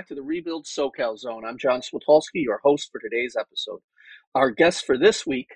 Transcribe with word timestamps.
back 0.00 0.08
to 0.08 0.14
the 0.14 0.22
Rebuild 0.22 0.64
SoCal 0.64 1.18
Zone. 1.18 1.42
I'm 1.46 1.58
Jon 1.58 1.82
Switalski, 1.82 2.36
your 2.36 2.58
host 2.64 2.88
for 2.90 2.98
today's 2.98 3.36
episode. 3.38 3.80
Our 4.34 4.50
guest 4.50 4.86
for 4.86 4.96
this 4.96 5.26
week 5.26 5.48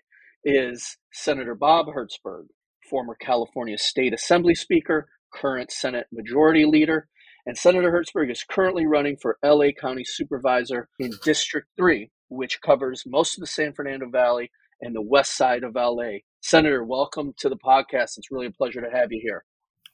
is 0.44 0.98
Senator 1.14 1.54
Bob 1.54 1.86
Hertzberg, 1.86 2.48
former 2.90 3.14
California 3.18 3.78
State 3.78 4.12
Assembly 4.12 4.54
Speaker, 4.54 5.08
current 5.32 5.72
Senate 5.72 6.08
Majority 6.12 6.66
Leader, 6.66 7.08
and 7.46 7.56
Senator 7.56 7.90
Hertzberg 7.90 8.30
is 8.30 8.44
currently 8.44 8.84
running 8.84 9.16
for 9.16 9.38
LA 9.42 9.68
County 9.80 10.04
Supervisor 10.04 10.90
in 10.98 11.12
District 11.22 11.66
3, 11.78 12.10
which 12.28 12.60
covers 12.60 13.04
most 13.06 13.38
of 13.38 13.40
the 13.40 13.46
San 13.46 13.72
Fernando 13.72 14.10
Valley 14.10 14.50
and 14.82 14.94
the 14.94 15.00
west 15.00 15.38
side 15.38 15.64
of 15.64 15.74
LA. 15.74 16.18
Senator, 16.42 16.84
welcome 16.84 17.32
to 17.38 17.48
the 17.48 17.56
podcast. 17.56 18.18
It's 18.18 18.30
really 18.30 18.48
a 18.48 18.50
pleasure 18.50 18.82
to 18.82 18.94
have 18.94 19.10
you 19.10 19.20
here. 19.22 19.46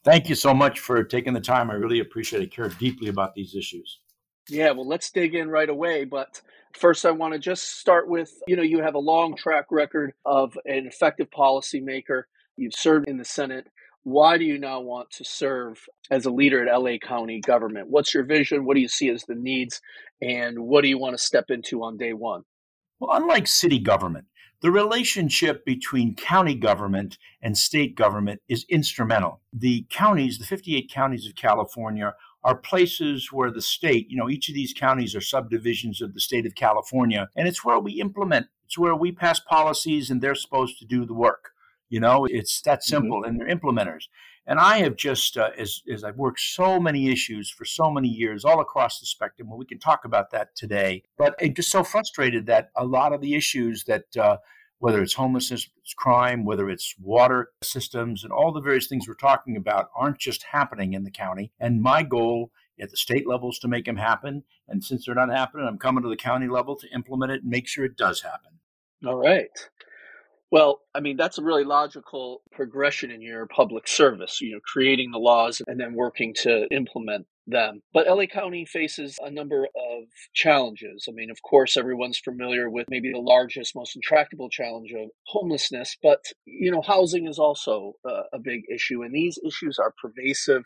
Thank 0.02 0.29
you 0.29 0.35
so 0.35 0.52
much 0.52 0.80
for 0.80 1.05
taking 1.05 1.35
the 1.35 1.41
time. 1.41 1.71
I 1.71 1.74
really 1.74 2.01
appreciate 2.01 2.43
it. 2.43 2.46
I 2.52 2.57
care 2.57 2.69
deeply 2.69 3.07
about 3.07 3.37
these 3.37 3.55
issues. 3.55 4.01
Yeah, 4.49 4.73
well, 4.73 4.87
let's 4.87 5.11
dig 5.11 5.35
in 5.35 5.49
right 5.49 5.69
away. 5.69 6.05
But 6.05 6.41
first, 6.75 7.05
I 7.05 7.11
want 7.11 7.35
to 7.35 7.39
just 7.39 7.79
start 7.79 8.09
with 8.09 8.33
you 8.47 8.57
know, 8.57 8.63
you 8.63 8.83
have 8.83 8.95
a 8.95 9.01
long 9.01 9.37
track 9.37 9.66
record 9.71 10.13
of 10.25 10.57
an 10.65 10.87
effective 10.87 11.30
policymaker. 11.30 12.25
You've 12.57 12.75
served 12.75 13.09
in 13.09 13.16
the 13.16 13.25
Senate. 13.25 13.66
Why 14.03 14.39
do 14.39 14.45
you 14.45 14.59
now 14.59 14.80
want 14.80 15.11
to 15.13 15.25
serve 15.25 15.85
as 16.11 16.25
a 16.25 16.30
leader 16.30 16.66
at 16.66 16.80
LA 16.80 16.97
County 16.97 17.41
government? 17.41 17.88
What's 17.88 18.15
your 18.15 18.24
vision? 18.24 18.65
What 18.65 18.74
do 18.74 18.80
you 18.80 18.88
see 18.88 19.10
as 19.10 19.24
the 19.24 19.35
needs? 19.35 19.80
And 20.23 20.59
what 20.60 20.82
do 20.82 20.88
you 20.88 20.99
want 20.99 21.16
to 21.16 21.23
step 21.23 21.51
into 21.51 21.82
on 21.82 21.99
day 21.99 22.15
one? 22.15 22.43
Well, 22.99 23.10
unlike 23.13 23.47
city 23.47 23.79
government, 23.79 24.27
the 24.63 24.71
relationship 24.71 25.65
between 25.65 26.15
county 26.15 26.54
government 26.54 27.16
and 27.43 27.57
state 27.57 27.95
government 27.95 28.43
is 28.49 28.66
instrumental. 28.69 29.41
The 29.52 29.87
counties, 29.88 30.38
the 30.38 30.45
58 30.45 30.91
counties 30.91 31.27
of 31.27 31.35
California, 31.35 32.15
are 32.43 32.57
places 32.57 33.30
where 33.33 33.51
the 33.51 33.63
state, 33.63 34.09
you 34.10 34.16
know, 34.16 34.30
each 34.30 34.49
of 34.49 34.55
these 34.55 34.73
counties 34.73 35.15
are 35.15 35.21
subdivisions 35.21 36.01
of 36.01 36.15
the 36.15 36.21
state 36.21 36.47
of 36.47 36.55
California, 36.55 37.29
and 37.37 37.47
it's 37.47 37.65
where 37.65 37.79
we 37.79 38.01
implement, 38.01 38.47
it's 38.65 38.79
where 38.79 38.95
we 38.95 39.13
pass 39.13 39.41
policies 39.41 40.10
and 40.10 40.21
they're 40.21 40.35
supposed 40.35 40.79
to 40.79 40.87
do 40.87 41.05
the 41.05 41.15
work. 41.15 41.51
You 41.91 42.01
know, 42.01 42.24
it's 42.24 42.63
that 42.63 42.80
mm-hmm. 42.80 42.88
simple, 42.88 43.23
mm-hmm. 43.23 43.30
and 43.30 43.41
they're 43.41 43.55
implementers. 43.55 44.05
And 44.47 44.59
I 44.59 44.79
have 44.79 44.97
just, 44.97 45.37
uh, 45.37 45.51
as, 45.59 45.82
as 45.93 46.02
I've 46.02 46.16
worked 46.16 46.41
so 46.41 46.80
many 46.80 47.10
issues 47.10 47.51
for 47.51 47.65
so 47.65 47.91
many 47.91 48.09
years 48.09 48.45
all 48.45 48.60
across 48.60 48.99
the 48.99 49.07
spectrum, 49.07 49.49
well, 49.49 49.59
we 49.59 49.66
can 49.66 49.79
talk 49.79 50.04
about 50.04 50.30
that 50.30 50.57
today. 50.57 51.02
But 51.19 51.35
I'm 51.41 51.54
just 51.54 51.71
so 51.71 51.85
frustrated 51.85 52.47
that 52.47 52.71
a 52.75 52.85
lot 52.85 53.13
of 53.13 53.21
the 53.21 53.35
issues 53.35 53.85
that, 53.85 54.16
uh, 54.16 54.38
whether 54.80 55.02
it's 55.02 55.14
homelessness, 55.14 55.68
it's 55.82 55.95
crime, 55.95 56.45
whether 56.45 56.68
it's 56.68 56.95
water 56.98 57.50
systems, 57.62 58.24
and 58.24 58.32
all 58.32 58.50
the 58.50 58.60
various 58.60 58.88
things 58.88 59.06
we're 59.06 59.14
talking 59.14 59.56
about 59.56 59.90
aren't 59.95 60.18
just 60.18 60.42
happening 60.42 60.95
in 60.95 61.04
the 61.04 61.10
county. 61.10 61.52
And 61.60 61.82
my 61.82 62.02
goal 62.02 62.50
at 62.80 62.90
the 62.90 62.96
state 62.96 63.28
level 63.28 63.51
is 63.51 63.58
to 63.58 63.68
make 63.68 63.84
them 63.84 63.96
happen. 63.96 64.42
And 64.69 64.82
since 64.82 65.04
they're 65.04 65.14
not 65.14 65.31
happening, 65.31 65.66
I'm 65.66 65.78
coming 65.78 66.03
to 66.03 66.08
the 66.08 66.16
county 66.16 66.48
level 66.48 66.76
to 66.76 66.88
implement 66.94 67.31
it 67.31 67.42
and 67.42 67.50
make 67.50 67.69
sure 67.69 67.84
it 67.84 67.98
does 67.98 68.22
happen. 68.22 68.53
All 69.06 69.16
right. 69.16 69.50
Well, 70.50 70.81
I 70.94 71.00
mean, 71.00 71.16
that's 71.16 71.38
a 71.38 71.44
really 71.44 71.64
logical 71.64 72.42
progression 72.50 73.10
in 73.10 73.20
your 73.20 73.47
public 73.47 73.86
service, 73.86 74.41
you 74.41 74.53
know, 74.53 74.60
creating 74.64 75.10
the 75.10 75.19
laws 75.19 75.62
and 75.66 75.78
then 75.78 75.94
working 75.94 76.34
to 76.42 76.66
implement 76.72 77.26
them. 77.50 77.82
But 77.93 78.06
LA 78.06 78.26
County 78.26 78.65
faces 78.65 79.19
a 79.22 79.31
number 79.31 79.65
of 79.65 80.04
challenges. 80.34 81.06
I 81.08 81.12
mean, 81.12 81.30
of 81.30 81.42
course, 81.42 81.76
everyone's 81.76 82.19
familiar 82.19 82.70
with 82.70 82.86
maybe 82.88 83.12
the 83.12 83.19
largest, 83.19 83.75
most 83.76 83.97
intractable 83.97 84.48
challenge 84.48 84.92
of 84.92 85.10
homelessness, 85.26 85.97
but, 86.02 86.25
you 86.44 86.70
know, 86.70 86.82
housing 86.82 87.26
is 87.26 87.38
also 87.38 87.94
a, 88.04 88.38
big 88.42 88.62
issue. 88.75 89.02
And 89.02 89.14
these 89.14 89.38
issues 89.47 89.78
are 89.78 89.92
pervasive 90.00 90.62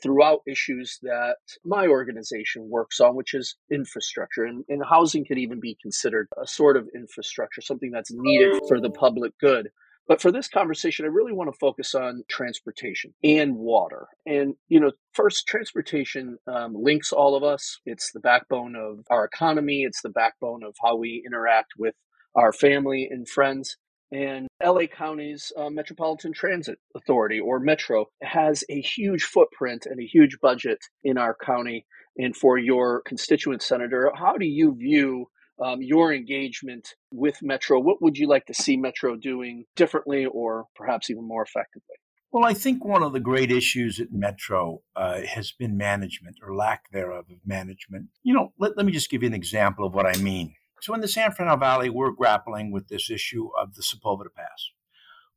throughout 0.00 0.42
issues 0.46 0.96
that 1.02 1.38
my 1.64 1.88
organization 1.88 2.70
works 2.70 3.00
on, 3.00 3.16
which 3.16 3.34
is 3.34 3.56
infrastructure. 3.68 4.44
And, 4.44 4.64
and 4.68 4.80
housing 4.88 5.24
could 5.24 5.38
even 5.38 5.58
be 5.58 5.76
considered 5.82 6.28
a 6.40 6.46
sort 6.46 6.76
of 6.76 6.88
infrastructure, 6.94 7.60
something 7.62 7.90
that's 7.90 8.12
needed 8.12 8.62
for 8.68 8.80
the 8.80 8.90
public 8.90 9.32
good. 9.40 9.70
But 10.08 10.22
for 10.22 10.30
this 10.30 10.48
conversation, 10.48 11.04
I 11.04 11.08
really 11.08 11.32
want 11.32 11.52
to 11.52 11.58
focus 11.58 11.94
on 11.94 12.22
transportation 12.28 13.12
and 13.24 13.56
water. 13.56 14.06
And, 14.24 14.54
you 14.68 14.78
know, 14.78 14.92
first, 15.12 15.48
transportation 15.48 16.38
um, 16.46 16.74
links 16.76 17.12
all 17.12 17.34
of 17.34 17.42
us. 17.42 17.80
It's 17.84 18.12
the 18.12 18.20
backbone 18.20 18.76
of 18.76 19.04
our 19.10 19.24
economy, 19.24 19.82
it's 19.82 20.02
the 20.02 20.10
backbone 20.10 20.62
of 20.62 20.76
how 20.82 20.96
we 20.96 21.24
interact 21.26 21.72
with 21.76 21.94
our 22.36 22.52
family 22.52 23.08
and 23.10 23.28
friends. 23.28 23.76
And 24.12 24.46
LA 24.64 24.86
County's 24.86 25.52
uh, 25.56 25.68
Metropolitan 25.68 26.32
Transit 26.32 26.78
Authority, 26.94 27.40
or 27.40 27.58
Metro, 27.58 28.06
has 28.22 28.62
a 28.68 28.80
huge 28.80 29.24
footprint 29.24 29.84
and 29.86 29.98
a 29.98 30.06
huge 30.06 30.38
budget 30.40 30.78
in 31.02 31.18
our 31.18 31.34
county. 31.34 31.86
And 32.16 32.36
for 32.36 32.56
your 32.56 33.02
constituent 33.02 33.62
senator, 33.62 34.12
how 34.14 34.36
do 34.36 34.46
you 34.46 34.76
view 34.76 35.26
um, 35.62 35.82
your 35.82 36.12
engagement 36.12 36.94
with 37.12 37.42
Metro? 37.42 37.80
What 37.80 38.02
would 38.02 38.16
you 38.16 38.28
like 38.28 38.46
to 38.46 38.54
see 38.54 38.76
Metro 38.76 39.16
doing 39.16 39.64
differently 39.74 40.26
or 40.26 40.66
perhaps 40.74 41.10
even 41.10 41.26
more 41.26 41.42
effectively? 41.42 41.96
Well, 42.32 42.44
I 42.44 42.54
think 42.54 42.84
one 42.84 43.02
of 43.02 43.12
the 43.12 43.20
great 43.20 43.50
issues 43.50 43.98
at 43.98 44.12
Metro 44.12 44.82
uh, 44.94 45.22
has 45.22 45.52
been 45.52 45.76
management 45.76 46.36
or 46.42 46.54
lack 46.54 46.90
thereof 46.90 47.26
of 47.30 47.38
management. 47.46 48.08
You 48.22 48.34
know, 48.34 48.52
let, 48.58 48.76
let 48.76 48.84
me 48.84 48.92
just 48.92 49.10
give 49.10 49.22
you 49.22 49.28
an 49.28 49.34
example 49.34 49.86
of 49.86 49.94
what 49.94 50.06
I 50.06 50.20
mean. 50.20 50.54
So 50.82 50.92
in 50.92 51.00
the 51.00 51.08
San 51.08 51.32
Fernando 51.32 51.58
Valley, 51.58 51.88
we're 51.88 52.10
grappling 52.10 52.72
with 52.72 52.88
this 52.88 53.10
issue 53.10 53.48
of 53.58 53.74
the 53.74 53.82
Sepulveda 53.82 54.34
Pass. 54.36 54.70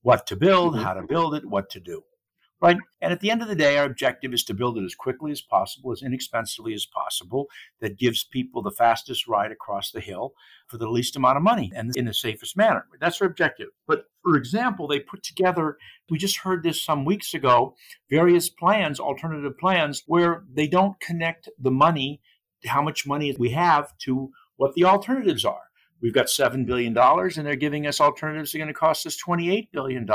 What 0.01 0.27
to 0.27 0.35
build, 0.35 0.73
mm-hmm. 0.73 0.83
how 0.83 0.93
to 0.93 1.03
build 1.03 1.35
it, 1.35 1.45
what 1.45 1.69
to 1.71 1.79
do. 1.79 2.03
Right? 2.61 2.75
And 2.99 3.13
at 3.13 3.21
the 3.21 3.31
end 3.31 3.41
of 3.41 3.47
the 3.47 3.55
day, 3.55 3.77
our 3.77 3.85
objective 3.85 4.33
is 4.33 4.43
to 4.43 4.53
build 4.53 4.77
it 4.77 4.83
as 4.83 4.93
quickly 4.93 5.31
as 5.31 5.39
possible, 5.39 5.93
as 5.93 6.01
inexpensively 6.01 6.73
as 6.73 6.85
possible, 6.85 7.47
that 7.79 7.97
gives 7.97 8.25
people 8.25 8.61
the 8.61 8.69
fastest 8.69 9.29
ride 9.29 9.53
across 9.53 9.91
the 9.91 10.01
hill 10.01 10.33
for 10.67 10.77
the 10.77 10.89
least 10.89 11.15
amount 11.15 11.37
of 11.37 11.43
money 11.43 11.71
and 11.73 11.95
in 11.95 12.03
the 12.03 12.13
safest 12.13 12.57
manner. 12.57 12.85
That's 12.99 13.21
our 13.21 13.27
objective. 13.27 13.69
But 13.87 14.05
for 14.23 14.35
example, 14.35 14.87
they 14.87 14.99
put 14.99 15.23
together, 15.23 15.77
we 16.09 16.17
just 16.17 16.39
heard 16.39 16.61
this 16.61 16.83
some 16.83 17.05
weeks 17.05 17.33
ago, 17.33 17.75
various 18.09 18.49
plans, 18.49 18.99
alternative 18.99 19.57
plans, 19.57 20.03
where 20.05 20.43
they 20.53 20.67
don't 20.67 20.99
connect 20.99 21.47
the 21.57 21.71
money, 21.71 22.19
how 22.65 22.81
much 22.81 23.07
money 23.07 23.33
we 23.39 23.51
have, 23.51 23.97
to 23.99 24.31
what 24.57 24.73
the 24.73 24.83
alternatives 24.83 25.45
are. 25.45 25.61
We've 26.01 26.13
got 26.13 26.27
$7 26.27 26.65
billion, 26.65 26.97
and 26.97 27.45
they're 27.45 27.55
giving 27.55 27.87
us 27.87 28.01
alternatives 28.01 28.51
that 28.51 28.57
are 28.57 28.59
going 28.59 28.73
to 28.73 28.73
cost 28.73 29.05
us 29.05 29.17
$28 29.25 29.69
billion. 29.71 30.07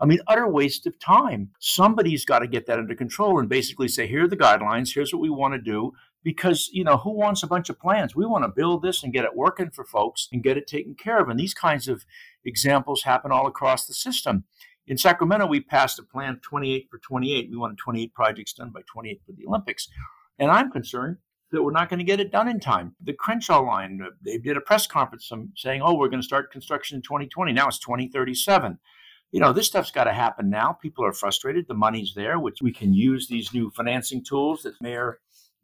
I 0.00 0.06
mean, 0.06 0.20
utter 0.26 0.48
waste 0.48 0.86
of 0.86 0.98
time. 0.98 1.50
Somebody's 1.58 2.24
got 2.24 2.38
to 2.40 2.46
get 2.46 2.66
that 2.66 2.78
under 2.78 2.94
control 2.94 3.38
and 3.38 3.48
basically 3.48 3.88
say, 3.88 4.06
here 4.06 4.24
are 4.24 4.28
the 4.28 4.36
guidelines, 4.36 4.94
here's 4.94 5.12
what 5.12 5.20
we 5.20 5.30
want 5.30 5.54
to 5.54 5.60
do. 5.60 5.92
Because, 6.22 6.68
you 6.72 6.84
know, 6.84 6.98
who 6.98 7.12
wants 7.12 7.42
a 7.42 7.46
bunch 7.46 7.70
of 7.70 7.80
plans? 7.80 8.14
We 8.14 8.26
want 8.26 8.44
to 8.44 8.48
build 8.48 8.82
this 8.82 9.02
and 9.02 9.12
get 9.12 9.24
it 9.24 9.34
working 9.34 9.70
for 9.70 9.86
folks 9.86 10.28
and 10.30 10.42
get 10.42 10.58
it 10.58 10.66
taken 10.66 10.94
care 10.94 11.18
of. 11.18 11.30
And 11.30 11.40
these 11.40 11.54
kinds 11.54 11.88
of 11.88 12.04
examples 12.44 13.04
happen 13.04 13.32
all 13.32 13.46
across 13.46 13.86
the 13.86 13.94
system. 13.94 14.44
In 14.86 14.98
Sacramento, 14.98 15.46
we 15.46 15.60
passed 15.60 15.98
a 15.98 16.02
plan 16.02 16.38
28 16.42 16.88
for 16.90 16.98
28. 16.98 17.48
We 17.50 17.56
wanted 17.56 17.78
28 17.78 18.12
projects 18.12 18.52
done 18.52 18.70
by 18.70 18.82
28 18.86 19.22
for 19.24 19.32
the 19.32 19.46
Olympics. 19.46 19.88
And 20.38 20.50
I'm 20.50 20.70
concerned 20.70 21.16
that 21.52 21.62
we're 21.62 21.72
not 21.72 21.88
going 21.88 21.98
to 21.98 22.04
get 22.04 22.20
it 22.20 22.30
done 22.30 22.48
in 22.48 22.60
time. 22.60 22.94
The 23.02 23.14
Crenshaw 23.14 23.60
line, 23.60 24.00
they 24.22 24.36
did 24.36 24.56
a 24.58 24.60
press 24.60 24.86
conference 24.86 25.30
saying, 25.56 25.80
oh, 25.82 25.94
we're 25.94 26.08
going 26.08 26.20
to 26.20 26.26
start 26.26 26.52
construction 26.52 26.96
in 26.96 27.02
2020. 27.02 27.52
Now 27.52 27.68
it's 27.68 27.78
2037. 27.78 28.78
You 29.32 29.40
know, 29.40 29.52
this 29.52 29.68
stuff's 29.68 29.92
got 29.92 30.04
to 30.04 30.12
happen 30.12 30.50
now. 30.50 30.72
People 30.72 31.04
are 31.04 31.12
frustrated. 31.12 31.66
The 31.68 31.74
money's 31.74 32.14
there, 32.14 32.38
which 32.38 32.62
we 32.62 32.72
can 32.72 32.92
use 32.92 33.28
these 33.28 33.54
new 33.54 33.70
financing 33.70 34.24
tools 34.24 34.62
that 34.62 34.80
Mayor 34.80 35.20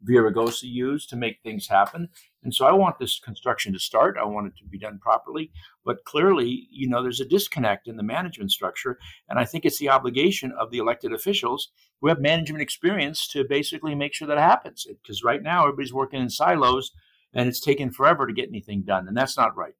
Villaraigosa 0.07 0.63
used 0.63 1.09
to 1.09 1.15
make 1.15 1.39
things 1.41 1.67
happen. 1.67 2.09
And 2.43 2.53
so 2.53 2.65
I 2.65 2.71
want 2.71 2.99
this 2.99 3.19
construction 3.19 3.73
to 3.73 3.79
start. 3.79 4.15
I 4.17 4.25
want 4.25 4.47
it 4.47 4.53
to 4.59 4.65
be 4.65 4.77
done 4.77 4.99
properly. 4.99 5.51
But 5.83 6.05
clearly, 6.05 6.67
you 6.71 6.87
know, 6.87 7.01
there's 7.01 7.19
a 7.19 7.25
disconnect 7.25 7.87
in 7.87 7.97
the 7.97 8.03
management 8.03 8.51
structure. 8.51 8.99
And 9.27 9.39
I 9.39 9.45
think 9.45 9.65
it's 9.65 9.79
the 9.79 9.89
obligation 9.89 10.53
of 10.57 10.71
the 10.71 10.77
elected 10.77 11.13
officials 11.13 11.69
who 11.99 12.07
have 12.07 12.19
management 12.19 12.61
experience 12.61 13.27
to 13.29 13.43
basically 13.43 13.95
make 13.95 14.13
sure 14.13 14.27
that 14.27 14.37
happens. 14.37 14.85
Because 15.01 15.23
right 15.23 15.41
now, 15.41 15.63
everybody's 15.63 15.93
working 15.93 16.21
in 16.21 16.29
silos 16.29 16.91
and 17.33 17.49
it's 17.49 17.59
taken 17.59 17.91
forever 17.91 18.27
to 18.27 18.33
get 18.33 18.49
anything 18.49 18.83
done. 18.83 19.07
And 19.07 19.17
that's 19.17 19.37
not 19.37 19.57
right. 19.57 19.73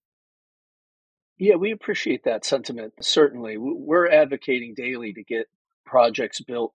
Yeah, 1.37 1.55
we 1.55 1.71
appreciate 1.71 2.23
that 2.23 2.45
sentiment. 2.45 2.93
Certainly. 3.01 3.57
We're 3.57 4.09
advocating 4.09 4.73
daily 4.75 5.13
to 5.13 5.23
get 5.23 5.47
projects 5.85 6.41
built 6.41 6.73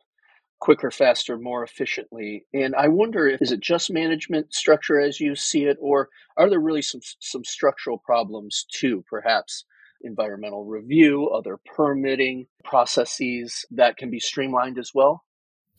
quicker, 0.60 0.92
faster, 0.92 1.36
more 1.36 1.64
efficiently. 1.64 2.46
And 2.54 2.76
I 2.76 2.86
wonder 2.86 3.26
if 3.26 3.42
is 3.42 3.50
it 3.50 3.58
just 3.58 3.90
management 3.90 4.54
structure 4.54 5.00
as 5.00 5.18
you 5.18 5.34
see 5.34 5.64
it, 5.64 5.76
or 5.80 6.08
are 6.36 6.48
there 6.48 6.60
really 6.60 6.82
some 6.82 7.00
some 7.18 7.44
structural 7.44 7.98
problems 7.98 8.64
too, 8.72 9.04
perhaps? 9.10 9.64
Environmental 10.04 10.64
review, 10.64 11.28
other 11.30 11.58
permitting 11.64 12.46
processes 12.64 13.64
that 13.72 13.96
can 13.96 14.10
be 14.10 14.20
streamlined 14.20 14.78
as 14.78 14.92
well? 14.94 15.24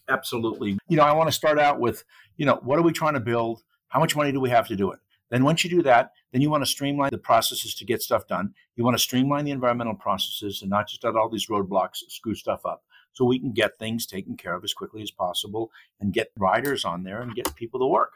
Absolutely. 0.09 0.77
You 0.89 0.97
know, 0.97 1.03
I 1.03 1.13
want 1.13 1.29
to 1.29 1.33
start 1.33 1.59
out 1.59 1.79
with, 1.79 2.03
you 2.35 2.45
know, 2.45 2.59
what 2.63 2.77
are 2.77 2.83
we 2.83 2.91
trying 2.91 3.13
to 3.13 3.21
build? 3.21 3.61
How 3.87 4.01
much 4.01 4.17
money 4.17 4.33
do 4.33 4.41
we 4.41 4.49
have 4.49 4.67
to 4.67 4.75
do 4.75 4.91
it? 4.91 4.99
Then 5.29 5.45
once 5.45 5.63
you 5.63 5.69
do 5.69 5.81
that, 5.83 6.11
then 6.33 6.41
you 6.41 6.49
want 6.49 6.63
to 6.63 6.69
streamline 6.69 7.11
the 7.11 7.17
processes 7.17 7.75
to 7.75 7.85
get 7.85 8.01
stuff 8.01 8.27
done. 8.27 8.53
You 8.75 8.83
want 8.83 8.97
to 8.97 9.03
streamline 9.03 9.45
the 9.45 9.51
environmental 9.51 9.93
processes 9.93 10.61
and 10.61 10.69
not 10.69 10.87
just 10.87 11.05
add 11.05 11.15
all 11.15 11.29
these 11.29 11.47
roadblocks, 11.47 11.99
screw 12.09 12.33
stuff 12.33 12.65
up 12.65 12.83
so 13.13 13.23
we 13.23 13.39
can 13.39 13.53
get 13.53 13.77
things 13.77 14.07
taken 14.07 14.35
care 14.35 14.55
of 14.55 14.63
as 14.63 14.73
quickly 14.73 15.03
as 15.03 15.11
possible 15.11 15.71
and 16.01 16.11
get 16.11 16.31
riders 16.35 16.83
on 16.83 17.03
there 17.03 17.21
and 17.21 17.35
get 17.35 17.55
people 17.55 17.79
to 17.79 17.85
work. 17.85 18.13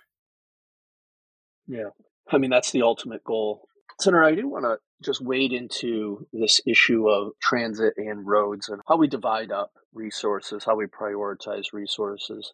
Yeah. 1.67 1.89
I 2.31 2.39
mean, 2.39 2.49
that's 2.49 2.71
the 2.71 2.81
ultimate 2.81 3.23
goal. 3.23 3.67
Senator, 4.01 4.23
I 4.23 4.33
do 4.33 4.47
want 4.47 4.65
to 4.65 4.79
just 5.03 5.21
wade 5.21 5.53
into 5.53 6.27
this 6.33 6.59
issue 6.65 7.07
of 7.07 7.33
transit 7.39 7.93
and 7.97 8.25
roads 8.25 8.69
and 8.69 8.81
how 8.87 8.97
we 8.97 9.07
divide 9.07 9.51
up 9.51 9.71
resources, 9.93 10.63
how 10.63 10.75
we 10.75 10.85
prioritize 10.85 11.65
resources. 11.71 12.51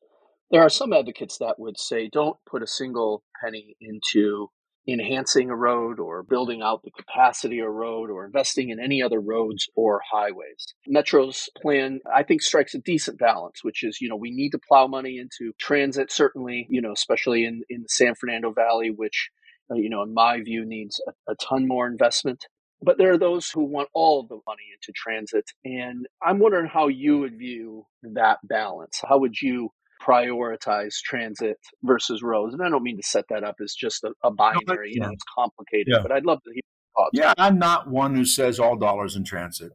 There 0.52 0.62
are 0.62 0.70
some 0.70 0.92
advocates 0.92 1.38
that 1.38 1.58
would 1.58 1.80
say 1.80 2.10
don't 2.10 2.38
put 2.46 2.64
a 2.64 2.68
single 2.68 3.24
penny 3.42 3.78
into 3.80 4.50
enhancing 4.88 5.50
a 5.50 5.56
road 5.56 6.00
or 6.00 6.24
building 6.24 6.62
out 6.62 6.84
the 6.84 6.92
capacity 6.92 7.60
of 7.60 7.68
a 7.68 7.72
road 7.72 8.10
or 8.10 8.26
investing 8.26 8.70
in 8.70 8.80
any 8.80 9.02
other 9.02 9.20
roads 9.20 9.70
or 9.76 10.02
highways. 10.12 10.66
Metro's 10.88 11.50
plan, 11.62 12.00
I 12.14 12.24
think, 12.24 12.42
strikes 12.42 12.74
a 12.74 12.80
decent 12.80 13.18
balance, 13.18 13.64
which 13.64 13.84
is, 13.84 14.00
you 14.02 14.10
know, 14.10 14.18
we 14.18 14.32
need 14.32 14.50
to 14.50 14.60
plow 14.68 14.88
money 14.88 15.18
into 15.18 15.54
transit, 15.60 16.12
certainly, 16.12 16.68
you 16.70 16.82
know, 16.82 16.92
especially 16.92 17.46
in, 17.46 17.64
in 17.70 17.84
the 17.84 17.90
San 17.90 18.16
Fernando 18.16 18.52
Valley, 18.52 18.90
which, 18.90 19.30
uh, 19.72 19.76
you 19.76 19.90
know, 19.90 20.04
in 20.04 20.14
my 20.14 20.42
view, 20.42 20.66
needs 20.66 21.00
a, 21.08 21.32
a 21.32 21.36
ton 21.36 21.68
more 21.68 21.88
investment. 21.88 22.46
But 22.82 22.98
there 22.98 23.14
are 23.14 23.18
those 23.18 23.50
who 23.50 23.64
want 23.64 23.88
all 23.94 24.20
of 24.20 24.28
the 24.28 24.40
money 24.46 24.64
into 24.74 24.92
transit. 24.94 25.46
And 25.64 26.06
I'm 26.22 26.40
wondering 26.40 26.68
how 26.68 26.90
you 26.90 27.20
would 27.20 27.38
view 27.38 27.86
that 28.02 28.40
balance. 28.44 29.00
How 29.08 29.20
would 29.20 29.42
you 29.42 29.70
prioritize 30.04 30.96
transit 31.04 31.58
versus 31.84 32.22
roads. 32.22 32.54
And 32.54 32.62
I 32.62 32.70
don't 32.70 32.84
mean 32.84 32.98
to 32.98 33.04
set 33.04 33.26
that 33.30 33.44
up 33.44 33.56
as 33.64 33.74
just 33.74 34.04
a, 34.04 34.12
a 34.24 34.32
binary. 34.32 34.92
you 34.94 35.00
know, 35.00 35.12
it's 35.12 35.24
complicated, 35.36 35.88
yeah. 35.96 36.02
but 36.02 36.12
I'd 36.12 36.26
love 36.26 36.40
to 36.44 36.52
hear 36.52 36.62
your 36.64 37.06
thoughts. 37.06 37.12
Yeah, 37.14 37.34
I'm 37.38 37.58
not 37.58 37.90
one 37.90 38.16
who 38.16 38.26
says 38.26 38.60
all 38.60 38.76
dollars 38.76 39.16
in 39.16 39.24
transit 39.24 39.72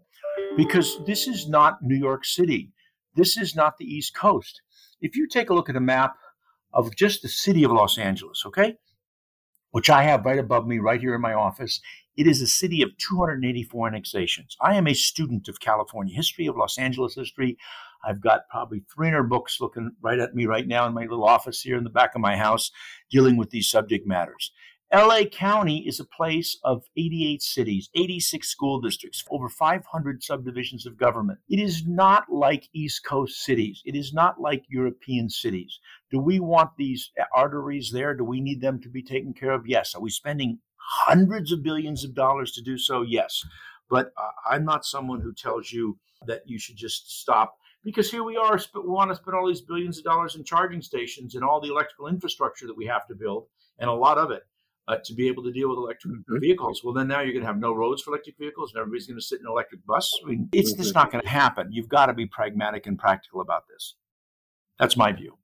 because 0.56 0.98
this 1.06 1.26
is 1.26 1.48
not 1.48 1.78
New 1.82 1.96
York 1.96 2.24
City. 2.24 2.72
This 3.14 3.36
is 3.36 3.56
not 3.56 3.78
the 3.78 3.84
East 3.84 4.14
Coast. 4.14 4.60
If 5.00 5.16
you 5.16 5.26
take 5.28 5.50
a 5.50 5.54
look 5.54 5.68
at 5.68 5.76
a 5.76 5.80
map 5.80 6.16
of 6.72 6.94
just 6.96 7.22
the 7.22 7.28
city 7.28 7.64
of 7.64 7.72
Los 7.72 7.98
Angeles, 7.98 8.44
okay, 8.46 8.74
which 9.70 9.90
I 9.90 10.02
have 10.04 10.24
right 10.24 10.38
above 10.38 10.66
me, 10.66 10.78
right 10.78 11.00
here 11.00 11.14
in 11.14 11.20
my 11.20 11.34
office, 11.34 11.80
it 12.16 12.26
is 12.26 12.42
a 12.42 12.46
city 12.46 12.82
of 12.82 12.90
284 12.98 13.88
annexations. 13.88 14.56
I 14.60 14.74
am 14.74 14.86
a 14.86 14.94
student 14.94 15.48
of 15.48 15.60
California 15.60 16.14
history, 16.14 16.46
of 16.46 16.56
Los 16.56 16.78
Angeles 16.78 17.14
history. 17.14 17.56
I've 18.04 18.20
got 18.20 18.48
probably 18.50 18.82
300 18.94 19.24
books 19.24 19.60
looking 19.60 19.92
right 20.00 20.18
at 20.18 20.34
me 20.34 20.46
right 20.46 20.66
now 20.66 20.86
in 20.86 20.94
my 20.94 21.02
little 21.02 21.24
office 21.24 21.60
here 21.60 21.76
in 21.76 21.84
the 21.84 21.90
back 21.90 22.14
of 22.14 22.20
my 22.20 22.36
house 22.36 22.70
dealing 23.10 23.36
with 23.36 23.50
these 23.50 23.68
subject 23.68 24.06
matters. 24.06 24.52
LA 24.92 25.24
County 25.24 25.86
is 25.86 26.00
a 26.00 26.04
place 26.04 26.58
of 26.64 26.82
88 26.96 27.42
cities, 27.42 27.90
86 27.94 28.48
school 28.48 28.80
districts, 28.80 29.22
over 29.30 29.50
500 29.50 30.22
subdivisions 30.22 30.86
of 30.86 30.96
government. 30.96 31.40
It 31.50 31.60
is 31.60 31.86
not 31.86 32.24
like 32.32 32.70
East 32.72 33.04
Coast 33.04 33.44
cities. 33.44 33.82
It 33.84 33.94
is 33.94 34.14
not 34.14 34.40
like 34.40 34.64
European 34.70 35.28
cities. 35.28 35.78
Do 36.10 36.18
we 36.18 36.40
want 36.40 36.70
these 36.78 37.10
arteries 37.34 37.90
there? 37.92 38.14
Do 38.14 38.24
we 38.24 38.40
need 38.40 38.62
them 38.62 38.80
to 38.80 38.88
be 38.88 39.02
taken 39.02 39.34
care 39.34 39.52
of? 39.52 39.66
Yes. 39.66 39.94
Are 39.94 40.00
we 40.00 40.08
spending 40.08 40.58
hundreds 40.76 41.52
of 41.52 41.62
billions 41.62 42.02
of 42.02 42.14
dollars 42.14 42.52
to 42.52 42.62
do 42.62 42.78
so? 42.78 43.02
Yes. 43.02 43.44
But 43.90 44.12
uh, 44.16 44.30
I'm 44.50 44.64
not 44.64 44.86
someone 44.86 45.20
who 45.20 45.34
tells 45.34 45.70
you 45.70 45.98
that 46.26 46.42
you 46.46 46.58
should 46.58 46.76
just 46.76 47.20
stop 47.20 47.58
because 47.88 48.10
here 48.10 48.22
we 48.22 48.36
are, 48.36 48.58
we 48.74 48.90
want 48.90 49.10
to 49.10 49.16
spend 49.16 49.34
all 49.34 49.48
these 49.48 49.62
billions 49.62 49.96
of 49.96 50.04
dollars 50.04 50.36
in 50.36 50.44
charging 50.44 50.82
stations 50.82 51.34
and 51.34 51.42
all 51.42 51.58
the 51.58 51.70
electrical 51.70 52.06
infrastructure 52.06 52.66
that 52.66 52.76
we 52.76 52.84
have 52.84 53.06
to 53.06 53.14
build, 53.14 53.46
and 53.78 53.88
a 53.88 53.92
lot 53.92 54.18
of 54.18 54.30
it. 54.30 54.42
Uh, 54.86 54.96
to 55.04 55.12
be 55.12 55.28
able 55.28 55.42
to 55.42 55.52
deal 55.52 55.68
with 55.68 55.76
electric 55.76 56.14
mm-hmm. 56.14 56.38
vehicles. 56.40 56.80
Well, 56.82 56.94
then 56.94 57.08
now 57.08 57.20
you're 57.20 57.34
going 57.34 57.42
to 57.42 57.46
have 57.46 57.58
no 57.58 57.74
roads 57.74 58.00
for 58.00 58.10
electric 58.10 58.38
vehicles, 58.38 58.72
and 58.72 58.80
everybody's 58.80 59.06
going 59.06 59.18
to 59.18 59.22
sit 59.22 59.38
in 59.38 59.44
an 59.44 59.52
electric 59.52 59.84
bus. 59.84 60.10
I 60.24 60.30
mean, 60.30 60.48
it's 60.50 60.72
mm-hmm. 60.72 60.80
just 60.80 60.94
not 60.94 61.12
going 61.12 61.20
to 61.20 61.28
happen. 61.28 61.68
You've 61.70 61.90
got 61.90 62.06
to 62.06 62.14
be 62.14 62.24
pragmatic 62.24 62.86
and 62.86 62.98
practical 62.98 63.42
about 63.42 63.64
this. 63.68 63.96
That's 64.78 64.96
my 64.96 65.12
view. 65.12 65.36